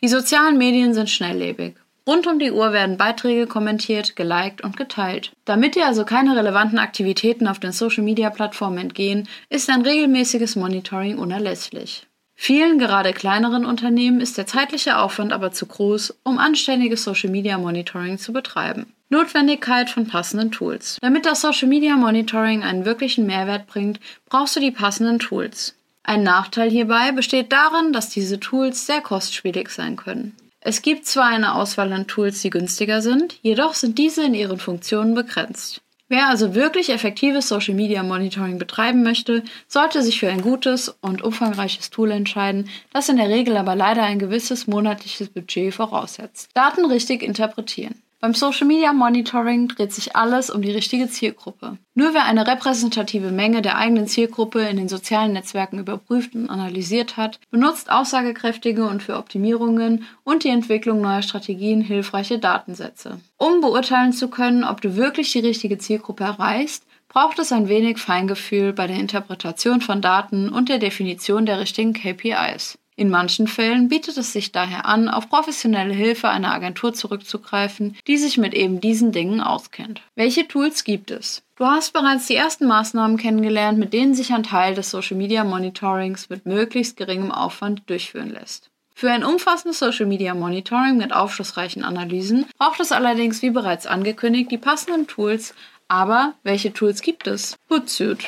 Die 0.01 0.07
sozialen 0.07 0.57
Medien 0.57 0.95
sind 0.95 1.11
schnelllebig. 1.11 1.75
Rund 2.07 2.25
um 2.25 2.39
die 2.39 2.53
Uhr 2.53 2.71
werden 2.71 2.95
Beiträge 2.95 3.47
kommentiert, 3.47 4.15
geliked 4.15 4.63
und 4.63 4.77
geteilt. 4.77 5.33
Damit 5.43 5.75
dir 5.75 5.85
also 5.85 6.05
keine 6.05 6.37
relevanten 6.37 6.79
Aktivitäten 6.79 7.47
auf 7.47 7.59
den 7.59 7.73
Social-Media-Plattformen 7.73 8.77
entgehen, 8.77 9.27
ist 9.49 9.69
ein 9.69 9.81
regelmäßiges 9.81 10.55
Monitoring 10.55 11.17
unerlässlich. 11.17 12.07
Vielen, 12.33 12.79
gerade 12.79 13.11
kleineren 13.11 13.65
Unternehmen 13.65 14.21
ist 14.21 14.37
der 14.37 14.47
zeitliche 14.47 14.99
Aufwand 14.99 15.33
aber 15.33 15.51
zu 15.51 15.65
groß, 15.65 16.19
um 16.23 16.37
anständiges 16.37 17.03
Social 17.03 17.29
Media 17.29 17.57
Monitoring 17.57 18.17
zu 18.17 18.31
betreiben. 18.31 18.93
Notwendigkeit 19.09 19.89
von 19.89 20.07
passenden 20.07 20.51
Tools. 20.51 20.99
Damit 21.01 21.25
das 21.25 21.41
Social 21.41 21.67
Media 21.67 21.97
Monitoring 21.97 22.63
einen 22.63 22.85
wirklichen 22.85 23.25
Mehrwert 23.25 23.67
bringt, 23.67 23.99
brauchst 24.29 24.55
du 24.55 24.59
die 24.61 24.71
passenden 24.71 25.19
Tools. 25.19 25.75
Ein 26.03 26.23
Nachteil 26.23 26.69
hierbei 26.69 27.11
besteht 27.11 27.51
darin, 27.51 27.91
dass 27.91 28.09
diese 28.09 28.39
Tools 28.39 28.85
sehr 28.85 29.01
kostspielig 29.01 29.69
sein 29.69 29.97
können. 29.97 30.37
Es 30.67 30.81
gibt 30.81 31.05
zwar 31.05 31.27
eine 31.27 31.55
Auswahl 31.55 31.93
an 31.93 32.07
Tools, 32.07 32.41
die 32.41 32.49
günstiger 32.49 33.01
sind, 33.01 33.39
jedoch 33.41 33.73
sind 33.73 33.97
diese 33.97 34.25
in 34.25 34.33
ihren 34.33 34.59
Funktionen 34.59 35.15
begrenzt. 35.15 35.79
Wer 36.09 36.27
also 36.27 36.55
wirklich 36.55 36.89
effektives 36.89 37.47
Social 37.47 37.73
Media 37.73 38.03
Monitoring 38.03 38.59
betreiben 38.59 39.01
möchte, 39.01 39.43
sollte 39.69 40.01
sich 40.01 40.19
für 40.19 40.29
ein 40.29 40.41
gutes 40.41 40.89
und 40.99 41.21
umfangreiches 41.21 41.89
Tool 41.89 42.11
entscheiden, 42.11 42.67
das 42.91 43.07
in 43.07 43.15
der 43.15 43.29
Regel 43.29 43.55
aber 43.55 43.77
leider 43.77 44.03
ein 44.03 44.19
gewisses 44.19 44.67
monatliches 44.67 45.29
Budget 45.29 45.73
voraussetzt. 45.73 46.49
Daten 46.53 46.83
richtig 46.83 47.23
interpretieren. 47.23 48.03
Beim 48.19 48.33
Social 48.33 48.65
Media 48.65 48.93
Monitoring 48.93 49.67
dreht 49.67 49.93
sich 49.93 50.15
alles 50.15 50.49
um 50.49 50.63
die 50.63 50.71
richtige 50.71 51.07
Zielgruppe. 51.07 51.77
Nur 51.93 52.15
wer 52.15 52.25
eine 52.25 52.47
repräsentative 52.47 53.31
Menge 53.31 53.61
der 53.61 53.77
eigenen 53.77 54.07
Zielgruppe 54.07 54.61
in 54.61 54.77
den 54.77 54.89
sozialen 54.89 55.33
Netzwerken 55.33 55.77
überprüft 55.77 56.33
und 56.33 56.49
analysiert 56.49 57.15
hat, 57.15 57.39
benutzt 57.51 57.91
aussagekräftige 57.91 58.85
und 58.85 59.03
für 59.03 59.17
Optimierungen 59.17 60.05
und 60.23 60.43
die 60.43 60.49
Entwicklung 60.49 60.99
neuer 60.99 61.21
Strategien 61.21 61.81
hilfreiche 61.81 62.39
Datensätze. 62.39 63.19
Um 63.37 63.61
beurteilen 63.61 64.13
zu 64.13 64.29
können, 64.29 64.63
ob 64.63 64.81
du 64.81 64.95
wirklich 64.95 65.31
die 65.31 65.39
richtige 65.39 65.77
Zielgruppe 65.77 66.23
erreichst, 66.23 66.87
braucht 67.09 67.37
es 67.37 67.51
ein 67.51 67.69
wenig 67.69 67.99
Feingefühl 67.99 68.73
bei 68.73 68.87
der 68.87 68.97
Interpretation 68.97 69.79
von 69.79 70.01
Daten 70.01 70.49
und 70.49 70.69
der 70.69 70.79
Definition 70.79 71.45
der 71.45 71.59
richtigen 71.59 71.93
KPIs. 71.93 72.79
In 72.99 73.11
manchen 73.11 73.47
Fällen 73.47 73.89
bietet 73.89 74.17
es 74.17 74.33
sich 74.33 74.51
daher 74.51 74.87
an, 74.87 75.07
auf 75.07 75.29
professionelle 75.29 75.93
Hilfe 75.93 76.29
einer 76.29 76.51
Agentur 76.51 76.95
zurückzugreifen, 76.95 77.95
die 78.07 78.17
sich 78.17 78.39
mit 78.39 78.55
eben 78.55 78.81
diesen 78.81 79.11
Dingen 79.11 79.39
auskennt. 79.39 80.01
Welche 80.15 80.47
Tools 80.47 80.83
gibt 80.83 81.11
es? 81.11 81.43
Du 81.57 81.65
hast 81.65 81.93
bereits 81.93 82.25
die 82.25 82.35
ersten 82.35 82.65
Maßnahmen 82.65 83.17
kennengelernt, 83.17 83.77
mit 83.77 83.93
denen 83.93 84.15
sich 84.15 84.33
ein 84.33 84.41
Teil 84.41 84.73
des 84.73 84.89
Social 84.89 85.15
Media 85.15 85.43
Monitorings 85.43 86.29
mit 86.29 86.47
möglichst 86.47 86.97
geringem 86.97 87.31
Aufwand 87.31 87.87
durchführen 87.87 88.31
lässt. 88.31 88.71
Für 88.95 89.11
ein 89.11 89.23
umfassendes 89.23 89.77
Social 89.77 90.07
Media 90.07 90.33
Monitoring 90.33 90.97
mit 90.97 91.13
aufschlussreichen 91.13 91.83
Analysen 91.83 92.47
braucht 92.57 92.79
es 92.79 92.91
allerdings, 92.91 93.43
wie 93.43 93.51
bereits 93.51 93.85
angekündigt, 93.85 94.49
die 94.49 94.57
passenden 94.57 95.05
Tools. 95.05 95.53
Aber 95.87 96.33
welche 96.41 96.73
Tools 96.73 97.03
gibt 97.03 97.27
es? 97.27 97.57
Hootsuite. 97.69 98.25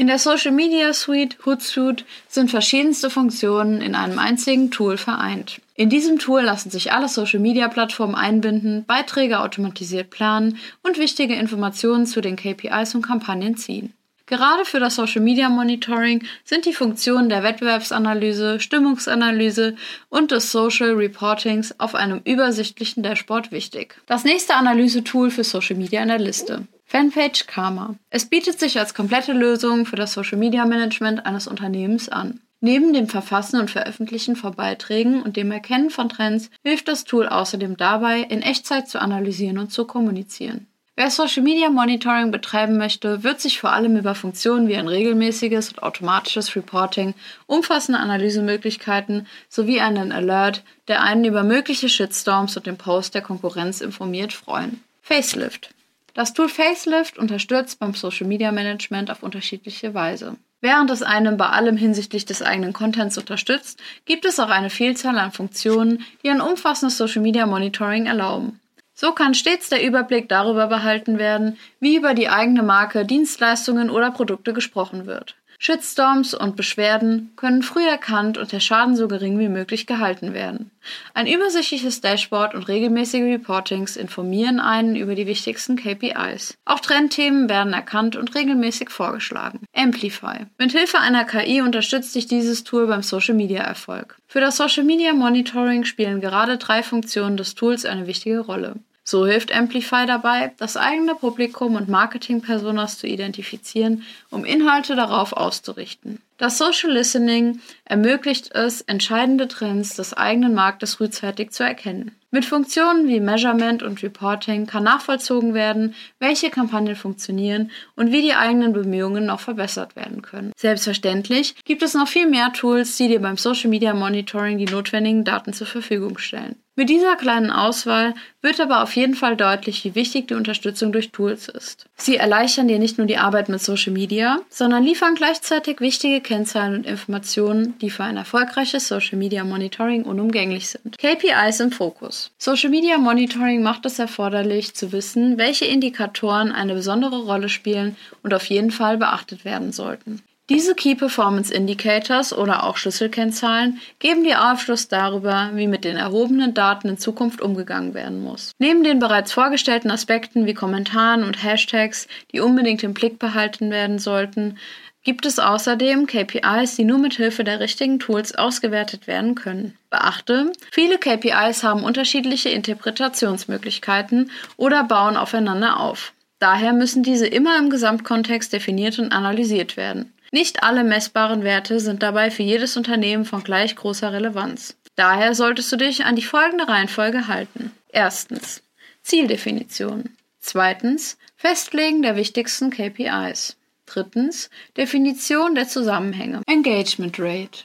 In 0.00 0.06
der 0.06 0.18
Social 0.18 0.52
Media 0.52 0.94
Suite 0.94 1.36
Hootsuite 1.44 2.06
sind 2.26 2.50
verschiedenste 2.50 3.10
Funktionen 3.10 3.82
in 3.82 3.94
einem 3.94 4.18
einzigen 4.18 4.70
Tool 4.70 4.96
vereint. 4.96 5.60
In 5.74 5.90
diesem 5.90 6.18
Tool 6.18 6.40
lassen 6.40 6.70
sich 6.70 6.90
alle 6.90 7.06
Social 7.06 7.38
Media 7.38 7.68
Plattformen 7.68 8.14
einbinden, 8.14 8.86
Beiträge 8.86 9.40
automatisiert 9.40 10.08
planen 10.08 10.56
und 10.82 10.96
wichtige 10.96 11.34
Informationen 11.34 12.06
zu 12.06 12.22
den 12.22 12.36
KPIs 12.36 12.94
und 12.94 13.02
Kampagnen 13.02 13.58
ziehen. 13.58 13.92
Gerade 14.24 14.64
für 14.64 14.80
das 14.80 14.94
Social 14.94 15.20
Media 15.20 15.50
Monitoring 15.50 16.24
sind 16.44 16.64
die 16.64 16.72
Funktionen 16.72 17.28
der 17.28 17.42
Wettbewerbsanalyse, 17.42 18.58
Stimmungsanalyse 18.58 19.76
und 20.08 20.30
des 20.30 20.50
Social 20.50 20.92
Reportings 20.92 21.78
auf 21.78 21.94
einem 21.94 22.22
übersichtlichen 22.24 23.02
Dashboard 23.02 23.52
wichtig. 23.52 24.00
Das 24.06 24.24
nächste 24.24 24.54
Analysetool 24.54 25.30
für 25.30 25.44
Social 25.44 25.76
Media 25.76 26.00
in 26.00 26.08
der 26.08 26.18
Liste. 26.18 26.66
Fanpage 26.90 27.46
Karma. 27.46 27.94
Es 28.10 28.24
bietet 28.24 28.58
sich 28.58 28.80
als 28.80 28.94
komplette 28.94 29.32
Lösung 29.32 29.86
für 29.86 29.94
das 29.94 30.12
Social 30.12 30.36
Media 30.36 30.64
Management 30.64 31.24
eines 31.24 31.46
Unternehmens 31.46 32.08
an. 32.08 32.40
Neben 32.60 32.92
dem 32.92 33.06
Verfassen 33.06 33.60
und 33.60 33.70
Veröffentlichen 33.70 34.34
von 34.34 34.56
Beiträgen 34.56 35.22
und 35.22 35.36
dem 35.36 35.52
Erkennen 35.52 35.90
von 35.90 36.08
Trends 36.08 36.50
hilft 36.64 36.88
das 36.88 37.04
Tool 37.04 37.28
außerdem 37.28 37.76
dabei, 37.76 38.22
in 38.22 38.42
Echtzeit 38.42 38.88
zu 38.88 39.00
analysieren 39.00 39.58
und 39.58 39.70
zu 39.70 39.84
kommunizieren. 39.84 40.66
Wer 40.96 41.12
Social 41.12 41.44
Media 41.44 41.70
Monitoring 41.70 42.32
betreiben 42.32 42.76
möchte, 42.76 43.22
wird 43.22 43.40
sich 43.40 43.60
vor 43.60 43.70
allem 43.70 43.96
über 43.96 44.16
Funktionen 44.16 44.66
wie 44.66 44.74
ein 44.76 44.88
regelmäßiges 44.88 45.68
und 45.68 45.84
automatisches 45.84 46.56
Reporting, 46.56 47.14
umfassende 47.46 48.00
Analysemöglichkeiten 48.00 49.28
sowie 49.48 49.80
einen 49.80 50.10
Alert, 50.10 50.64
der 50.88 51.04
einen 51.04 51.24
über 51.24 51.44
mögliche 51.44 51.88
Shitstorms 51.88 52.56
und 52.56 52.66
den 52.66 52.78
Post 52.78 53.14
der 53.14 53.22
Konkurrenz 53.22 53.80
informiert, 53.80 54.32
freuen. 54.32 54.82
Facelift. 55.02 55.72
Das 56.14 56.32
Tool 56.34 56.48
Facelift 56.48 57.18
unterstützt 57.18 57.78
beim 57.78 57.94
Social 57.94 58.26
Media 58.26 58.52
Management 58.52 59.10
auf 59.10 59.22
unterschiedliche 59.22 59.94
Weise. 59.94 60.36
Während 60.60 60.90
es 60.90 61.02
einem 61.02 61.36
bei 61.36 61.46
allem 61.46 61.76
hinsichtlich 61.76 62.26
des 62.26 62.42
eigenen 62.42 62.72
Contents 62.72 63.16
unterstützt, 63.16 63.80
gibt 64.04 64.26
es 64.26 64.38
auch 64.38 64.50
eine 64.50 64.68
Vielzahl 64.68 65.18
an 65.18 65.32
Funktionen, 65.32 66.04
die 66.22 66.28
ein 66.28 66.42
umfassendes 66.42 66.98
Social 66.98 67.22
Media 67.22 67.46
Monitoring 67.46 68.06
erlauben. 68.06 68.60
So 68.92 69.12
kann 69.12 69.32
stets 69.32 69.70
der 69.70 69.82
Überblick 69.82 70.28
darüber 70.28 70.66
behalten 70.66 71.16
werden, 71.16 71.56
wie 71.80 71.96
über 71.96 72.12
die 72.12 72.28
eigene 72.28 72.62
Marke, 72.62 73.06
Dienstleistungen 73.06 73.88
oder 73.88 74.10
Produkte 74.10 74.52
gesprochen 74.52 75.06
wird. 75.06 75.36
Shitstorms 75.62 76.32
und 76.32 76.56
Beschwerden 76.56 77.32
können 77.36 77.62
früh 77.62 77.86
erkannt 77.86 78.38
und 78.38 78.50
der 78.50 78.60
Schaden 78.60 78.96
so 78.96 79.08
gering 79.08 79.38
wie 79.38 79.50
möglich 79.50 79.86
gehalten 79.86 80.32
werden. 80.32 80.70
Ein 81.12 81.26
übersichtliches 81.26 82.00
Dashboard 82.00 82.54
und 82.54 82.66
regelmäßige 82.66 83.24
Reportings 83.24 83.98
informieren 83.98 84.58
einen 84.58 84.96
über 84.96 85.14
die 85.14 85.26
wichtigsten 85.26 85.76
KPIs. 85.76 86.54
Auch 86.64 86.80
Trendthemen 86.80 87.50
werden 87.50 87.74
erkannt 87.74 88.16
und 88.16 88.34
regelmäßig 88.34 88.88
vorgeschlagen. 88.88 89.60
Amplify. 89.76 90.46
Mit 90.56 90.72
Hilfe 90.72 90.98
einer 90.98 91.26
KI 91.26 91.60
unterstützt 91.60 92.14
sich 92.14 92.26
dieses 92.26 92.64
Tool 92.64 92.86
beim 92.86 93.02
Social 93.02 93.34
Media 93.34 93.60
Erfolg. 93.60 94.16
Für 94.28 94.40
das 94.40 94.56
Social 94.56 94.84
Media 94.84 95.12
Monitoring 95.12 95.84
spielen 95.84 96.22
gerade 96.22 96.56
drei 96.56 96.82
Funktionen 96.82 97.36
des 97.36 97.54
Tools 97.54 97.84
eine 97.84 98.06
wichtige 98.06 98.40
Rolle. 98.40 98.76
So 99.10 99.26
hilft 99.26 99.52
Amplify 99.52 100.06
dabei, 100.06 100.52
das 100.58 100.76
eigene 100.76 101.16
Publikum 101.16 101.74
und 101.74 101.88
Marketing-Personas 101.88 102.96
zu 102.96 103.08
identifizieren, 103.08 104.04
um 104.30 104.44
Inhalte 104.44 104.94
darauf 104.94 105.32
auszurichten. 105.32 106.20
Das 106.38 106.58
Social 106.58 106.92
Listening 106.92 107.60
ermöglicht 107.84 108.54
es, 108.54 108.82
entscheidende 108.82 109.48
Trends 109.48 109.96
des 109.96 110.14
eigenen 110.14 110.54
Marktes 110.54 110.94
frühzeitig 110.94 111.50
zu 111.50 111.64
erkennen. 111.64 112.12
Mit 112.30 112.44
Funktionen 112.44 113.08
wie 113.08 113.18
Measurement 113.18 113.82
und 113.82 114.00
Reporting 114.04 114.66
kann 114.66 114.84
nachvollzogen 114.84 115.54
werden, 115.54 115.96
welche 116.20 116.48
Kampagnen 116.48 116.94
funktionieren 116.94 117.72
und 117.96 118.12
wie 118.12 118.22
die 118.22 118.34
eigenen 118.34 118.72
Bemühungen 118.72 119.26
noch 119.26 119.40
verbessert 119.40 119.96
werden 119.96 120.22
können. 120.22 120.52
Selbstverständlich 120.56 121.56
gibt 121.64 121.82
es 121.82 121.94
noch 121.94 122.06
viel 122.06 122.28
mehr 122.28 122.52
Tools, 122.52 122.96
die 122.96 123.08
dir 123.08 123.20
beim 123.20 123.36
Social 123.36 123.68
Media 123.70 123.92
Monitoring 123.92 124.58
die 124.58 124.72
notwendigen 124.72 125.24
Daten 125.24 125.52
zur 125.52 125.66
Verfügung 125.66 126.18
stellen. 126.18 126.54
Mit 126.80 126.88
dieser 126.88 127.14
kleinen 127.14 127.50
Auswahl 127.50 128.14
wird 128.40 128.58
aber 128.58 128.82
auf 128.82 128.96
jeden 128.96 129.14
Fall 129.14 129.36
deutlich, 129.36 129.84
wie 129.84 129.94
wichtig 129.94 130.28
die 130.28 130.34
Unterstützung 130.34 130.92
durch 130.92 131.10
Tools 131.10 131.46
ist. 131.46 131.84
Sie 131.96 132.16
erleichtern 132.16 132.68
dir 132.68 132.78
nicht 132.78 132.96
nur 132.96 133.06
die 133.06 133.18
Arbeit 133.18 133.50
mit 133.50 133.60
Social 133.60 133.92
Media, 133.92 134.38
sondern 134.48 134.82
liefern 134.82 135.14
gleichzeitig 135.14 135.80
wichtige 135.80 136.22
Kennzahlen 136.22 136.76
und 136.76 136.86
Informationen, 136.86 137.76
die 137.80 137.90
für 137.90 138.04
ein 138.04 138.16
erfolgreiches 138.16 138.88
Social 138.88 139.18
Media 139.18 139.44
Monitoring 139.44 140.04
unumgänglich 140.04 140.70
sind. 140.70 140.96
KPIs 140.96 141.60
im 141.60 141.70
Fokus. 141.70 142.30
Social 142.38 142.70
Media 142.70 142.96
Monitoring 142.96 143.62
macht 143.62 143.84
es 143.84 143.98
erforderlich 143.98 144.72
zu 144.72 144.90
wissen, 144.90 145.36
welche 145.36 145.66
Indikatoren 145.66 146.50
eine 146.50 146.72
besondere 146.72 147.24
Rolle 147.24 147.50
spielen 147.50 147.94
und 148.22 148.32
auf 148.32 148.46
jeden 148.46 148.70
Fall 148.70 148.96
beachtet 148.96 149.44
werden 149.44 149.72
sollten. 149.72 150.22
Diese 150.50 150.74
Key 150.74 150.96
Performance 150.96 151.54
Indicators 151.54 152.36
oder 152.36 152.64
auch 152.64 152.76
Schlüsselkennzahlen 152.76 153.80
geben 154.00 154.24
dir 154.24 154.50
Aufschluss 154.50 154.88
darüber, 154.88 155.50
wie 155.54 155.68
mit 155.68 155.84
den 155.84 155.96
erhobenen 155.96 156.54
Daten 156.54 156.88
in 156.88 156.98
Zukunft 156.98 157.40
umgegangen 157.40 157.94
werden 157.94 158.20
muss. 158.20 158.50
Neben 158.58 158.82
den 158.82 158.98
bereits 158.98 159.30
vorgestellten 159.30 159.92
Aspekten 159.92 160.46
wie 160.46 160.54
Kommentaren 160.54 161.22
und 161.22 161.44
Hashtags, 161.44 162.08
die 162.32 162.40
unbedingt 162.40 162.82
im 162.82 162.94
Blick 162.94 163.20
behalten 163.20 163.70
werden 163.70 164.00
sollten, 164.00 164.58
gibt 165.04 165.24
es 165.24 165.38
außerdem 165.38 166.08
KPIs, 166.08 166.74
die 166.74 166.84
nur 166.84 166.98
mit 166.98 167.14
Hilfe 167.14 167.44
der 167.44 167.60
richtigen 167.60 168.00
Tools 168.00 168.34
ausgewertet 168.34 169.06
werden 169.06 169.36
können. 169.36 169.78
Beachte, 169.88 170.50
viele 170.72 170.98
KPIs 170.98 171.62
haben 171.62 171.84
unterschiedliche 171.84 172.48
Interpretationsmöglichkeiten 172.48 174.32
oder 174.56 174.82
bauen 174.82 175.16
aufeinander 175.16 175.78
auf. 175.78 176.12
Daher 176.40 176.72
müssen 176.72 177.04
diese 177.04 177.26
immer 177.28 177.56
im 177.58 177.70
Gesamtkontext 177.70 178.52
definiert 178.52 178.98
und 178.98 179.12
analysiert 179.12 179.76
werden. 179.76 180.12
Nicht 180.30 180.62
alle 180.62 180.84
messbaren 180.84 181.42
Werte 181.42 181.80
sind 181.80 182.02
dabei 182.02 182.30
für 182.30 182.44
jedes 182.44 182.76
Unternehmen 182.76 183.24
von 183.24 183.42
gleich 183.42 183.74
großer 183.74 184.12
Relevanz. 184.12 184.76
Daher 184.94 185.34
solltest 185.34 185.72
du 185.72 185.76
dich 185.76 186.04
an 186.04 186.14
die 186.14 186.22
folgende 186.22 186.68
Reihenfolge 186.68 187.26
halten. 187.26 187.72
Erstens 187.88 188.62
Zieldefinition. 189.02 190.10
Zweitens 190.38 191.18
Festlegen 191.36 192.02
der 192.02 192.16
wichtigsten 192.16 192.70
KPIs. 192.70 193.56
Drittens 193.86 194.50
Definition 194.76 195.54
der 195.54 195.66
Zusammenhänge. 195.66 196.42
Engagement 196.46 197.18
Rate. 197.18 197.64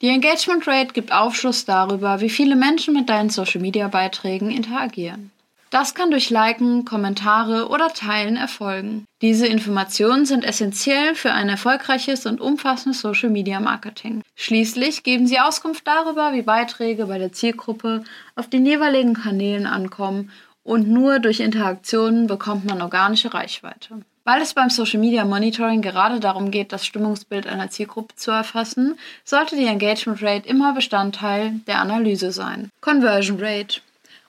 Die 0.00 0.08
Engagement 0.08 0.66
Rate 0.66 0.94
gibt 0.94 1.12
Aufschluss 1.12 1.66
darüber, 1.66 2.20
wie 2.20 2.30
viele 2.30 2.56
Menschen 2.56 2.94
mit 2.94 3.10
deinen 3.10 3.28
Social-Media-Beiträgen 3.28 4.50
interagieren. 4.50 5.32
Das 5.70 5.94
kann 5.94 6.10
durch 6.10 6.30
Liken, 6.30 6.84
Kommentare 6.84 7.68
oder 7.68 7.88
Teilen 7.88 8.36
erfolgen. 8.36 9.04
Diese 9.20 9.46
Informationen 9.46 10.24
sind 10.24 10.44
essentiell 10.44 11.14
für 11.14 11.32
ein 11.32 11.48
erfolgreiches 11.48 12.24
und 12.26 12.40
umfassendes 12.40 13.00
Social 13.00 13.30
Media 13.30 13.58
Marketing. 13.58 14.22
Schließlich 14.36 15.02
geben 15.02 15.26
sie 15.26 15.40
Auskunft 15.40 15.86
darüber, 15.86 16.32
wie 16.32 16.42
Beiträge 16.42 17.06
bei 17.06 17.18
der 17.18 17.32
Zielgruppe 17.32 18.04
auf 18.36 18.48
den 18.48 18.64
jeweiligen 18.64 19.14
Kanälen 19.14 19.66
ankommen 19.66 20.30
und 20.62 20.88
nur 20.88 21.18
durch 21.20 21.40
Interaktionen 21.40 22.26
bekommt 22.26 22.64
man 22.64 22.82
organische 22.82 23.32
Reichweite. 23.32 24.02
Weil 24.24 24.42
es 24.42 24.54
beim 24.54 24.70
Social 24.70 24.98
Media 24.98 25.24
Monitoring 25.24 25.82
gerade 25.82 26.18
darum 26.18 26.50
geht, 26.50 26.72
das 26.72 26.84
Stimmungsbild 26.84 27.46
einer 27.46 27.70
Zielgruppe 27.70 28.16
zu 28.16 28.32
erfassen, 28.32 28.98
sollte 29.24 29.54
die 29.54 29.66
Engagement 29.66 30.20
Rate 30.20 30.48
immer 30.48 30.74
Bestandteil 30.74 31.60
der 31.68 31.80
Analyse 31.80 32.32
sein. 32.32 32.70
Conversion 32.80 33.38
Rate 33.40 33.80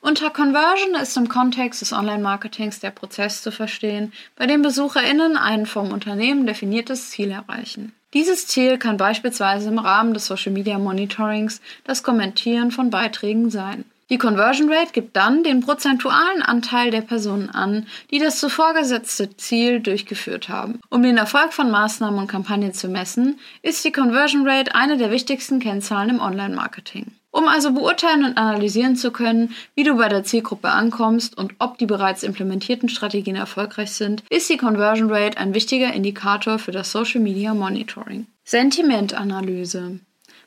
unter 0.02 0.30
Conversion 0.30 0.96
ist 0.96 1.18
im 1.18 1.30
Kontext 1.30 1.82
des 1.82 1.94
Online-Marketings 1.94 2.80
der 2.80 2.92
Prozess 2.92 3.42
zu 3.42 3.52
verstehen, 3.52 4.14
bei 4.36 4.46
dem 4.46 4.62
BesucherInnen 4.62 5.38
ein 5.38 5.66
vom 5.66 5.92
Unternehmen 5.92 6.46
definiertes 6.46 7.10
Ziel 7.10 7.32
erreichen. 7.32 7.94
Dieses 8.14 8.48
Ziel 8.48 8.78
kann 8.78 8.98
beispielsweise 8.98 9.70
im 9.70 9.80
Rahmen 9.80 10.14
des 10.14 10.28
Social 10.28 10.54
Media 10.54 10.80
Monitorings 10.80 11.62
das 11.84 12.04
Kommentieren 12.04 12.72
von 12.72 12.90
Beiträgen 12.90 13.50
sein. 13.50 13.84
Die 14.10 14.18
Conversion 14.18 14.72
Rate 14.72 14.94
gibt 14.94 15.18
dann 15.18 15.44
den 15.44 15.60
prozentualen 15.60 16.42
Anteil 16.42 16.92
der 16.92 17.02
Personen 17.02 17.50
an, 17.50 17.88
die 18.10 18.20
das 18.20 18.40
zuvor 18.40 18.74
gesetzte 18.74 19.36
Ziel 19.36 19.82
durchgeführt 19.82 20.48
haben. 20.48 20.80
Um 20.90 21.04
den 21.04 21.18
Erfolg 21.18 21.52
von 21.52 21.70
Maßnahmen 21.70 22.18
und 22.18 22.28
Kampagnen 22.28 22.74
zu 22.74 22.88
messen, 22.88 23.38
ist 23.64 23.84
die 23.84 23.92
Conversion 23.92 24.48
Rate 24.48 24.74
eine 24.76 24.96
der 24.96 25.12
wichtigsten 25.12 25.60
Kennzahlen 25.60 26.10
im 26.12 26.22
Online-Marketing. 26.22 27.17
Um 27.38 27.48
also 27.48 27.72
beurteilen 27.72 28.26
und 28.26 28.36
analysieren 28.36 28.96
zu 28.96 29.12
können, 29.12 29.54
wie 29.76 29.84
du 29.84 29.96
bei 29.96 30.10
der 30.10 30.24
Zielgruppe 30.24 30.70
ankommst 30.70 31.38
und 31.38 31.54
ob 31.60 31.78
die 31.78 31.86
bereits 31.86 32.24
implementierten 32.24 32.90
Strategien 32.90 33.36
erfolgreich 33.36 33.92
sind, 33.92 34.24
ist 34.32 34.50
die 34.50 34.58
Conversion 34.58 35.12
Rate 35.12 35.38
ein 35.38 35.54
wichtiger 35.54 35.94
Indikator 35.94 36.58
für 36.58 36.72
das 36.72 36.92
Social 36.92 37.22
Media 37.22 37.54
Monitoring. 37.54 38.26
Sentimentanalyse. 38.44 40.00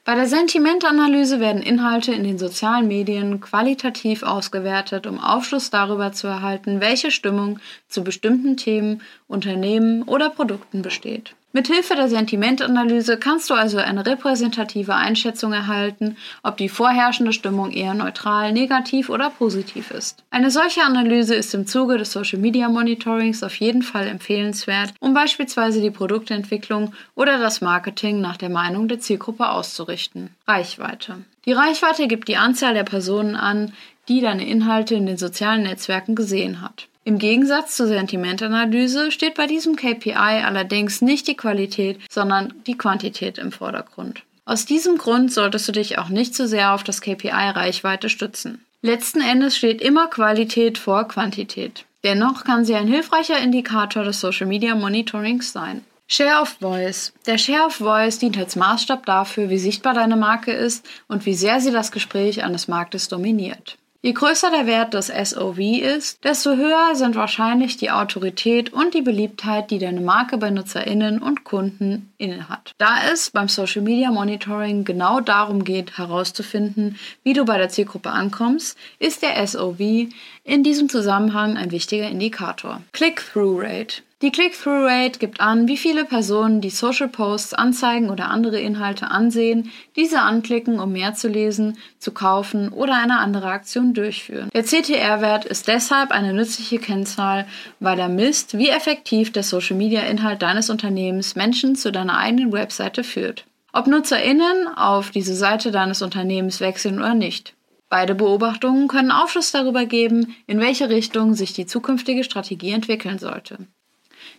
Bei 0.04 0.16
der 0.16 0.26
Sentimentanalyse 0.26 1.38
werden 1.38 1.62
Inhalte 1.62 2.12
in 2.12 2.25
den 2.25 2.38
sozialen 2.38 2.88
Medien 2.88 3.40
qualitativ 3.40 4.25
ausgewertet, 4.25 5.06
um 5.06 5.20
Aufschluss 5.20 5.70
darüber 5.70 6.11
zu 6.11 6.26
erhalten, 6.26 6.80
welche 6.80 7.12
Stimmung 7.12 7.61
zu 7.87 8.02
bestimmten 8.02 8.56
Themen, 8.56 9.00
Unternehmen 9.28 10.02
oder 10.02 10.28
Produkten 10.28 10.82
besteht. 10.82 11.37
Mithilfe 11.52 11.97
der 11.97 12.09
Sentimentanalyse 12.09 13.16
kannst 13.16 13.50
du 13.50 13.54
also 13.54 13.78
eine 13.78 14.07
repräsentative 14.07 14.95
Einschätzung 14.95 15.52
erhalten, 15.52 16.16
ob 16.45 16.57
die 16.57 16.69
vorherrschende 16.69 17.33
Stimmung 17.33 17.73
eher 17.73 17.95
neutral, 17.95 18.52
negativ 18.52 19.11
oder 19.11 19.30
positiv 19.30 19.90
ist. 19.90 20.23
Eine 20.30 20.52
solche 20.52 20.83
Analyse 20.83 21.35
ist 21.35 21.52
im 21.54 21.66
Zuge 21.66 21.99
des 21.99 22.12
Social 22.12 22.38
Media 22.38 22.69
Monitorings 22.69 23.42
auf 23.42 23.57
jeden 23.57 23.83
Fall 23.83 24.07
empfehlenswert, 24.07 24.95
um 25.00 25.12
beispielsweise 25.12 25.80
die 25.80 25.90
Produktentwicklung 25.90 26.95
oder 27.16 27.38
das 27.38 27.61
Marketing 27.61 28.21
nach 28.21 28.37
der 28.37 28.50
Meinung 28.50 28.87
der 28.87 29.00
Zielgruppe 29.00 29.49
auszurichten. 29.49 30.30
Reichweite. 30.47 31.16
Die 31.47 31.52
Reichweite 31.52 32.07
gibt 32.07 32.28
die 32.28 32.37
Anzahl 32.37 32.75
der 32.75 32.85
Personen 32.85 33.35
an, 33.35 33.73
die 34.09 34.21
deine 34.21 34.47
Inhalte 34.47 34.95
in 34.95 35.07
den 35.07 35.19
sozialen 35.19 35.64
Netzwerken 35.64 36.14
gesehen 36.14 36.62
hat. 36.62 36.87
Im 37.04 37.19
Gegensatz 37.19 37.76
zur 37.76 37.87
Sentimentanalyse 37.87 39.11
steht 39.11 39.35
bei 39.35 39.47
diesem 39.47 39.75
KPI 39.76 40.12
allerdings 40.14 41.00
nicht 41.00 41.26
die 41.28 41.37
Qualität, 41.37 41.99
sondern 42.11 42.52
die 42.66 42.76
Quantität 42.76 43.38
im 43.38 43.52
Vordergrund. 43.52 44.23
Aus 44.45 44.66
diesem 44.66 44.99
Grund 44.99 45.33
solltest 45.33 45.69
du 45.69 45.73
dich 45.73 45.99
auch 45.99 46.09
nicht 46.09 46.35
zu 46.35 46.47
sehr 46.47 46.75
auf 46.75 46.83
das 46.83 47.00
KPI 47.00 47.30
Reichweite 47.30 48.09
stützen. 48.09 48.64
Letzten 48.83 49.21
Endes 49.21 49.57
steht 49.57 49.80
immer 49.80 50.09
Qualität 50.09 50.76
vor 50.76 51.07
Quantität. 51.09 51.85
Dennoch 52.02 52.45
kann 52.45 52.64
sie 52.64 52.75
ein 52.75 52.88
hilfreicher 52.88 53.38
Indikator 53.38 54.04
des 54.04 54.21
Social 54.21 54.47
Media 54.47 54.75
Monitorings 54.75 55.52
sein. 55.52 55.85
Share 56.09 56.42
of 56.42 56.57
Voice. 56.61 57.12
Der 57.26 57.38
Share 57.38 57.66
of 57.66 57.75
Voice 57.75 58.19
dient 58.19 58.37
als 58.37 58.57
Maßstab 58.57 59.07
dafür, 59.07 59.49
wie 59.49 59.59
sichtbar 59.59 59.95
deine 59.95 60.16
Marke 60.16 60.50
ist 60.50 60.85
und 61.07 61.25
wie 61.25 61.35
sehr 61.35 61.61
sie 61.61 61.71
das 61.71 61.92
Gespräch 61.92 62.42
eines 62.42 62.66
Marktes 62.66 63.09
dominiert. 63.09 63.76
Je 64.02 64.14
größer 64.14 64.50
der 64.50 64.66
Wert 64.66 64.95
des 64.95 65.09
SOV 65.09 65.59
ist, 65.59 66.25
desto 66.25 66.57
höher 66.57 66.95
sind 66.95 67.16
wahrscheinlich 67.16 67.76
die 67.76 67.90
Autorität 67.90 68.73
und 68.73 68.95
die 68.95 69.02
Beliebtheit, 69.02 69.71
die 69.71 69.78
deine 69.78 70.00
Marke 70.00 70.38
bei 70.38 70.49
NutzerInnen 70.49 71.21
und 71.21 71.45
Kunden 71.45 72.11
innehat. 72.16 72.73
Da 72.78 72.95
es 73.12 73.30
beim 73.30 73.49
Social 73.49 73.83
Media 73.83 74.11
Monitoring 74.11 74.85
genau 74.85 75.21
darum 75.21 75.64
geht, 75.64 75.99
herauszufinden, 75.99 76.97
wie 77.25 77.35
du 77.35 77.45
bei 77.45 77.59
der 77.59 77.69
Zielgruppe 77.69 78.09
ankommst, 78.09 78.78
ist 78.99 79.21
der 79.21 79.47
SOV 79.47 80.09
in 80.45 80.62
diesem 80.62 80.88
Zusammenhang 80.88 81.59
ein 81.59 81.71
wichtiger 81.71 82.09
Indikator. 82.09 82.80
Click-Through 82.92 83.61
Rate. 83.61 84.02
Die 84.23 84.33
Click-Through-Rate 84.33 85.19
gibt 85.19 85.41
an, 85.41 85.67
wie 85.67 85.79
viele 85.79 86.05
Personen 86.05 86.61
die 86.61 86.69
Social 86.69 87.09
Posts, 87.09 87.55
Anzeigen 87.55 88.11
oder 88.11 88.29
andere 88.29 88.61
Inhalte 88.61 89.11
ansehen, 89.11 89.71
diese 89.97 90.21
anklicken, 90.21 90.79
um 90.79 90.93
mehr 90.93 91.15
zu 91.15 91.27
lesen, 91.27 91.79
zu 91.99 92.12
kaufen 92.12 92.69
oder 92.69 92.97
eine 92.97 93.17
andere 93.17 93.47
Aktion 93.47 93.95
durchführen. 93.95 94.50
Der 94.53 94.65
CTR-Wert 94.65 95.47
ist 95.47 95.69
deshalb 95.69 96.11
eine 96.11 96.35
nützliche 96.35 96.79
Kennzahl, 96.79 97.47
weil 97.79 97.99
er 97.99 98.11
misst, 98.11 98.59
wie 98.59 98.69
effektiv 98.69 99.33
der 99.33 99.43
Social-Media-Inhalt 99.43 100.43
deines 100.43 100.69
Unternehmens 100.69 101.35
Menschen 101.35 101.75
zu 101.75 101.91
deiner 101.91 102.19
eigenen 102.19 102.53
Webseite 102.53 103.05
führt. 103.05 103.47
Ob 103.73 103.87
NutzerInnen 103.87 104.69
auf 104.69 105.11
diese 105.11 105.35
Seite 105.35 105.71
deines 105.71 106.03
Unternehmens 106.03 106.61
wechseln 106.61 106.99
oder 106.99 107.15
nicht. 107.15 107.55
Beide 107.89 108.15
Beobachtungen 108.15 108.87
können 108.87 109.12
Aufschluss 109.12 109.50
darüber 109.50 109.87
geben, 109.87 110.37
in 110.47 110.61
welche 110.61 110.91
Richtung 110.91 111.33
sich 111.33 111.55
die 111.55 111.65
zukünftige 111.65 112.23
Strategie 112.23 112.73
entwickeln 112.73 113.19
sollte. 113.19 113.67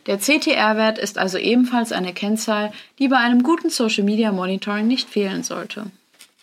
Der 0.08 0.20
CTR-Wert 0.20 0.98
ist 0.98 1.18
also 1.18 1.38
ebenfalls 1.38 1.92
eine 1.92 2.14
Kennzahl, 2.14 2.72
die 3.00 3.08
bei 3.08 3.18
einem 3.18 3.44
guten 3.44 3.70
Social 3.70 4.04
Media 4.04 4.32
Monitoring 4.32 4.88
nicht 4.88 5.10
fehlen 5.10 5.44
sollte. 5.44 5.86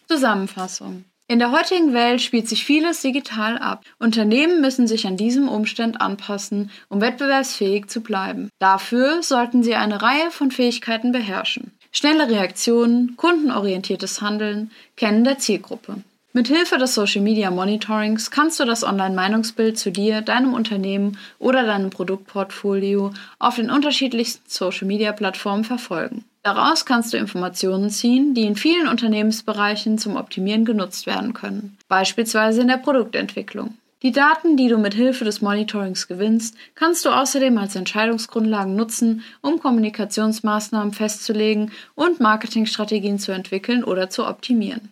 Zusammenfassung. 0.09 1.05
In 1.31 1.39
der 1.39 1.53
heutigen 1.53 1.93
Welt 1.93 2.23
spielt 2.23 2.49
sich 2.49 2.65
vieles 2.65 3.03
digital 3.03 3.59
ab. 3.59 3.85
Unternehmen 3.99 4.63
müssen 4.63 4.87
sich 4.87 5.07
an 5.07 5.19
diesem 5.19 5.49
Umstand 5.49 6.01
anpassen, 6.01 6.71
um 6.89 7.03
wettbewerbsfähig 7.03 7.89
zu 7.89 8.01
bleiben. 8.01 8.49
Dafür 8.59 9.23
sollten 9.23 9.63
sie 9.63 9.75
eine 9.75 10.01
Reihe 10.01 10.31
von 10.31 10.51
Fähigkeiten 10.51 11.13
beherrschen. 11.13 11.73
Schnelle 11.93 12.31
Reaktionen, 12.31 13.17
kundenorientiertes 13.17 14.23
Handeln, 14.23 14.71
Kennen 14.97 15.25
der 15.25 15.39
Zielgruppe. 15.39 15.97
Mithilfe 16.35 16.77
des 16.77 16.95
Social 16.95 17.23
Media 17.23 17.51
Monitorings 17.51 18.31
kannst 18.31 18.61
du 18.61 18.67
das 18.67 18.85
Online-Meinungsbild 18.85 19.79
zu 19.79 19.91
dir, 19.91 20.21
deinem 20.21 20.53
Unternehmen 20.53 21.17
oder 21.39 21.65
deinem 21.65 21.89
Produktportfolio 21.89 23.13
auf 23.39 23.57
den 23.57 23.71
unterschiedlichsten 23.71 24.45
Social 24.47 24.87
Media 24.87 25.13
Plattformen 25.13 25.65
verfolgen. 25.65 26.25
Daraus 26.43 26.85
kannst 26.85 27.15
du 27.15 27.17
Informationen 27.17 27.89
ziehen, 27.89 28.35
die 28.35 28.43
in 28.45 28.57
vielen 28.57 28.89
Unternehmensbereichen 28.89 29.97
zum 29.97 30.17
Optimieren 30.17 30.67
genutzt 30.67 31.07
werden 31.07 31.33
können, 31.33 31.79
beispielsweise 31.89 32.61
in 32.61 32.69
der 32.69 32.77
Produktentwicklung. 32.77 33.79
Die 34.03 34.13
Daten, 34.13 34.57
die 34.57 34.69
du 34.69 34.79
mit 34.79 34.95
Hilfe 34.95 35.25
des 35.25 35.41
Monitorings 35.41 36.09
gewinnst, 36.09 36.57
kannst 36.75 37.05
du 37.05 37.09
außerdem 37.09 37.57
als 37.57 37.75
Entscheidungsgrundlagen 37.75 38.77
nutzen, 38.77 39.25
um 39.41 39.59
Kommunikationsmaßnahmen 39.59 40.93
festzulegen 40.93 41.73
und 41.95 42.21
Marketingstrategien 42.21 43.19
zu 43.19 43.33
entwickeln 43.33 43.83
oder 43.83 44.09
zu 44.09 44.27
optimieren. 44.27 44.91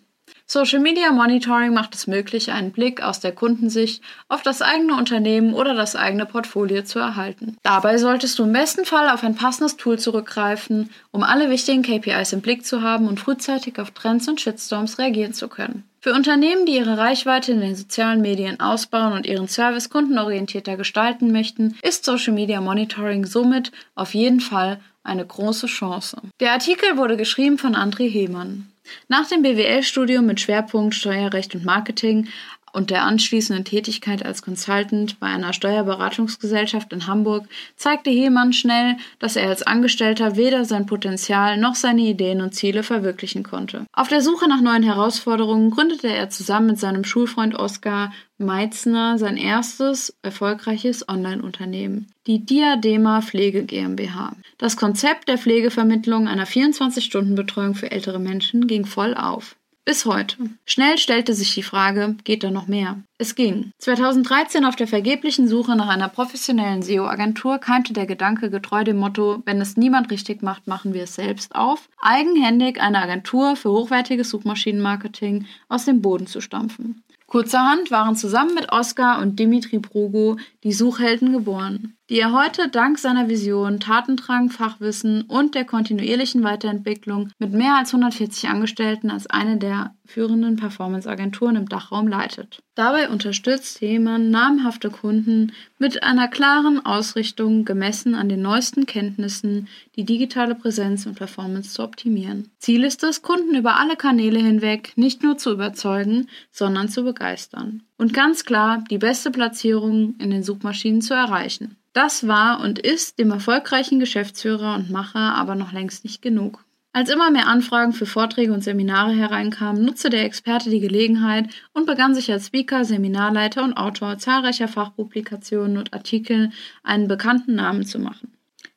Social 0.49 0.79
Media 0.79 1.11
Monitoring 1.11 1.75
macht 1.75 1.97
es 1.97 2.07
möglich, 2.07 2.53
einen 2.53 2.71
Blick 2.71 3.03
aus 3.03 3.19
der 3.19 3.33
Kundensicht 3.33 4.01
auf 4.29 4.43
das 4.43 4.63
eigene 4.63 4.95
Unternehmen 4.95 5.55
oder 5.55 5.75
das 5.75 5.97
eigene 5.97 6.25
Portfolio 6.25 6.83
zu 6.83 7.01
erhalten. 7.01 7.57
Dabei 7.65 7.99
solltest 7.99 8.39
du 8.39 8.45
im 8.45 8.53
besten 8.53 8.85
Fall 8.85 9.09
auf 9.09 9.25
ein 9.25 9.35
passendes 9.35 9.77
Tool 9.77 9.99
zurückgreifen, 9.99 10.91
um 11.11 11.25
alle 11.25 11.51
wichtigen 11.51 11.83
KPIs 11.83 12.33
im 12.33 12.43
Blick 12.43 12.65
zu 12.65 12.83
haben 12.83 13.09
und 13.09 13.19
frühzeitig 13.19 13.81
auf 13.81 13.91
Trends 13.91 14.29
und 14.29 14.41
Shitstorms 14.41 15.01
reagieren 15.01 15.35
zu 15.35 15.49
können. 15.49 15.83
Für 16.01 16.15
Unternehmen, 16.15 16.65
die 16.67 16.77
ihre 16.77 16.97
Reichweite 16.97 17.51
in 17.51 17.61
den 17.61 17.75
sozialen 17.75 18.21
Medien 18.21 18.61
ausbauen 18.61 19.15
und 19.15 19.27
ihren 19.27 19.49
Service 19.49 19.91
kundenorientierter 19.91 20.77
gestalten 20.77 21.33
möchten, 21.33 21.77
ist 21.83 22.05
Social 22.05 22.33
Media 22.33 22.61
Monitoring 22.61 23.27
somit 23.27 23.73
auf 23.97 24.15
jeden 24.15 24.39
Fall 24.39 24.79
eine 25.03 25.27
große 25.27 25.67
Chance. 25.67 26.19
Der 26.39 26.53
Artikel 26.53 26.97
wurde 26.97 27.17
geschrieben 27.17 27.59
von 27.59 27.75
André 27.75 28.09
Hehmann. 28.09 28.69
Nach 29.09 29.29
dem 29.29 29.43
BWL-Studium 29.43 30.27
mit 30.27 30.41
Schwerpunkt 30.41 30.95
Steuerrecht 30.95 31.55
und 31.55 31.65
Marketing 31.65 32.29
und 32.77 32.91
der 32.91 33.05
anschließenden 33.05 33.65
Tätigkeit 33.65 34.23
als 34.23 34.43
Consultant 34.43 35.19
bei 35.19 35.29
einer 35.29 35.55
Steuerberatungsgesellschaft 35.55 36.93
in 36.93 37.07
Hamburg 37.07 37.47
zeigte 37.75 38.11
Heemann 38.11 38.53
schnell, 38.53 38.99
dass 39.19 39.35
er 39.37 39.49
als 39.49 39.63
Angestellter 39.63 40.37
weder 40.37 40.67
sein 40.67 40.85
Potenzial 40.85 41.57
noch 41.57 41.75
seine 41.75 42.03
Ideen 42.03 42.43
und 42.43 42.55
Ziele 42.55 42.83
verwirklichen 42.83 43.45
konnte. 43.45 43.87
Auf 43.95 44.09
der 44.09 44.21
Suche 44.21 44.47
nach 44.47 44.61
neuen 44.61 44.83
Herausforderungen 44.83 45.71
gründete 45.71 46.09
er 46.09 46.29
zusammen 46.29 46.67
mit 46.67 46.79
seinem 46.79 47.05
Schulfreund 47.05 47.55
Oskar 47.55 48.13
Meitzner 48.37 49.17
sein 49.17 49.39
erstes 49.39 50.15
erfolgreiches 50.21 51.09
Online-Unternehmen, 51.09 52.09
die 52.27 52.45
Diadema 52.45 53.23
Pflege 53.23 53.65
GmbH. 53.65 54.37
Das 54.59 54.77
Konzept 54.77 55.29
der 55.29 55.39
Pflegevermittlung 55.39 56.29
einer 56.29 56.47
24-Stunden-Betreuung 56.47 57.75
für 57.75 57.91
ältere 57.91 58.19
Menschen 58.19 58.67
ging 58.67 58.85
voll 58.85 59.15
auf. 59.15 59.57
Bis 59.87 60.05
heute. 60.05 60.37
Schnell 60.65 60.99
stellte 60.99 61.33
sich 61.33 61.55
die 61.55 61.63
Frage, 61.63 62.17
geht 62.25 62.43
da 62.43 62.51
noch 62.51 62.67
mehr? 62.67 63.05
Es 63.19 63.37
ging. 63.37 63.71
2013 63.79 64.65
auf 64.65 64.75
der 64.75 64.89
vergeblichen 64.89 65.47
Suche 65.47 65.77
nach 65.77 65.87
einer 65.87 66.09
professionellen 66.09 66.83
SEO-Agentur 66.83 67.59
keimte 67.59 67.93
der 67.93 68.07
Gedanke 68.07 68.51
getreu 68.51 68.83
dem 68.83 68.97
Motto, 68.97 69.45
wenn 69.45 69.61
es 69.61 69.77
niemand 69.77 70.11
richtig 70.11 70.43
macht, 70.43 70.67
machen 70.67 70.93
wir 70.93 71.05
es 71.05 71.15
selbst 71.15 71.55
auf, 71.55 71.89
eigenhändig 72.03 72.81
eine 72.81 73.01
Agentur 73.01 73.55
für 73.55 73.71
hochwertiges 73.71 74.29
Suchmaschinenmarketing 74.29 75.47
aus 75.69 75.85
dem 75.85 76.03
Boden 76.03 76.27
zu 76.27 76.41
stampfen. 76.41 77.05
Kurzerhand 77.29 77.93
waren 77.93 78.17
zusammen 78.17 78.55
mit 78.55 78.73
Oskar 78.73 79.21
und 79.21 79.39
Dimitri 79.39 79.79
Brugo 79.79 80.37
die 80.65 80.73
Suchhelden 80.73 81.33
geboren. 81.33 81.96
Die 82.09 82.21
er 82.21 82.33
heute 82.33 82.69
dank 82.69 82.99
seiner 82.99 83.29
Vision, 83.29 83.81
Tatendrang, 83.81 84.51
Fachwissen 84.51 85.23
und 85.23 85.55
der 85.55 85.65
kontinuierlichen 85.65 86.45
Weiterentwicklung 86.45 87.31
mit 87.39 87.53
mehr 87.53 87.77
als 87.77 87.93
140 87.93 88.49
Angestellten 88.49 89.11
als 89.11 89.27
eine 89.27 89.57
der 89.57 89.95
führenden 90.05 90.55
Performance-Agenturen 90.55 91.57
im 91.57 91.69
Dachraum 91.69 92.07
leitet. 92.07 92.61
Dabei 92.77 93.09
unterstützt 93.09 93.81
Heemann 93.81 94.31
namhafte 94.31 94.91
Kunden 94.91 95.53
mit 95.79 96.05
einer 96.05 96.29
klaren 96.29 96.85
Ausrichtung 96.85 97.65
gemessen 97.65 98.15
an 98.15 98.29
den 98.29 98.43
neuesten 98.43 98.87
Kenntnissen, 98.87 99.67
die 99.97 100.05
digitale 100.05 100.55
Präsenz 100.55 101.07
und 101.07 101.17
Performance 101.17 101.71
zu 101.71 101.83
optimieren. 101.83 102.51
Ziel 102.59 102.85
ist 102.85 103.03
es, 103.03 103.23
Kunden 103.23 103.57
über 103.57 103.81
alle 103.81 103.97
Kanäle 103.97 104.39
hinweg 104.39 104.93
nicht 104.95 105.25
nur 105.25 105.39
zu 105.39 105.53
überzeugen, 105.53 106.29
sondern 106.53 106.89
zu 106.89 107.03
begeistern. 107.03 107.83
Und 107.99 108.15
ganz 108.15 108.45
klar, 108.45 108.85
die 108.91 108.99
beste 108.99 109.31
Platzierung 109.31 110.15
in 110.19 110.31
den 110.31 110.43
Suchmaschinen 110.43 111.01
zu 111.01 111.15
erreichen. 111.15 111.77
Das 111.97 112.29
war 112.29 112.61
und 112.61 112.79
ist 112.79 113.19
dem 113.19 113.31
erfolgreichen 113.31 113.99
Geschäftsführer 113.99 114.75
und 114.75 114.91
Macher 114.91 115.35
aber 115.35 115.55
noch 115.55 115.73
längst 115.73 116.05
nicht 116.05 116.21
genug. 116.21 116.63
Als 116.93 117.09
immer 117.09 117.31
mehr 117.31 117.47
Anfragen 117.47 117.95
für 117.95 118.05
Vorträge 118.05 118.53
und 118.53 118.63
Seminare 118.63 119.13
hereinkamen, 119.13 119.83
nutzte 119.83 120.11
der 120.11 120.27
Experte 120.27 120.69
die 120.69 120.81
Gelegenheit 120.81 121.49
und 121.73 121.87
begann 121.87 122.15
sich 122.15 122.31
als 122.31 122.49
Speaker, 122.49 122.85
Seminarleiter 122.85 123.65
und 123.65 123.79
Autor 123.79 124.19
zahlreicher 124.19 124.69
Fachpublikationen 124.69 125.79
und 125.79 125.95
Artikel 125.95 126.51
einen 126.83 127.09
bekannten 127.09 127.55
Namen 127.55 127.87
zu 127.87 127.99
machen. 127.99 128.36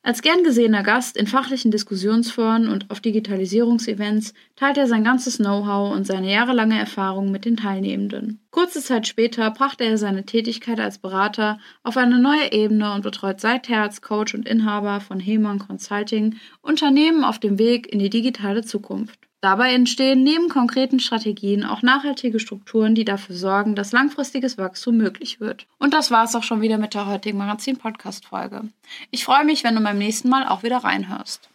Als 0.10 0.24
gern 0.24 0.44
gesehener 0.44 0.82
Gast 0.82 1.16
in 1.18 1.28
fachlichen 1.28 1.70
Diskussionsforen 1.70 2.68
und 2.68 2.90
auf 2.90 3.00
Digitalisierungsevents 3.00 4.34
teilt 4.56 4.80
er 4.80 4.88
sein 4.88 5.04
ganzes 5.04 5.38
Know-how 5.38 5.96
und 5.96 6.08
seine 6.08 6.34
jahrelange 6.34 6.80
Erfahrung 6.80 7.30
mit 7.30 7.46
den 7.46 7.58
Teilnehmenden. 7.58 8.40
Kurze 8.50 8.82
Zeit 8.82 9.06
später 9.06 9.52
brachte 9.52 9.84
er 9.84 10.00
seine 10.00 10.26
Tätigkeit 10.26 10.80
als 10.80 10.98
Berater 10.98 11.60
auf 11.84 11.96
eine 11.96 12.18
neue 12.18 12.52
Ebene 12.52 12.92
und 12.96 13.04
betreut 13.04 13.40
seither 13.40 13.84
als 13.84 14.02
Coach 14.02 14.34
und 14.34 14.48
Inhaber 14.48 15.00
von 15.00 15.20
Hehmann 15.20 15.60
Consulting 15.60 16.38
Unternehmen 16.64 17.24
auf 17.24 17.38
dem 17.38 17.60
Weg 17.60 17.86
in 17.94 18.00
die 18.00 18.10
digitale 18.10 18.64
Zukunft. 18.64 19.29
Dabei 19.42 19.74
entstehen 19.74 20.24
neben 20.24 20.50
konkreten 20.50 21.00
Strategien 21.00 21.64
auch 21.64 21.82
nachhaltige 21.82 22.42
Strukturen, 22.42 22.94
die 22.94 23.06
dafür 23.06 23.36
sorgen, 23.36 23.74
dass 23.74 23.94
langfristiges 23.94 24.58
Wachstum 24.58 24.98
möglich 24.98 25.40
wird. 25.40 25.66
Und 25.78 25.94
das 25.94 26.12
war 26.12 26.26
es 26.26 26.36
auch 26.36 26.44
schon 26.44 26.62
wieder 26.62 26.78
mit 26.78 26.94
der 26.94 27.08
heutigen 27.08 27.38
Magazin-Podcast-Folge. 27.38 28.64
Ich 29.12 29.24
freue 29.24 29.46
mich, 29.46 29.64
wenn 29.64 29.76
du 29.76 29.82
beim 29.82 29.98
nächsten 29.98 30.28
Mal 30.28 30.46
auch 30.46 30.64
wieder 30.64 30.78
reinhörst. 30.78 31.50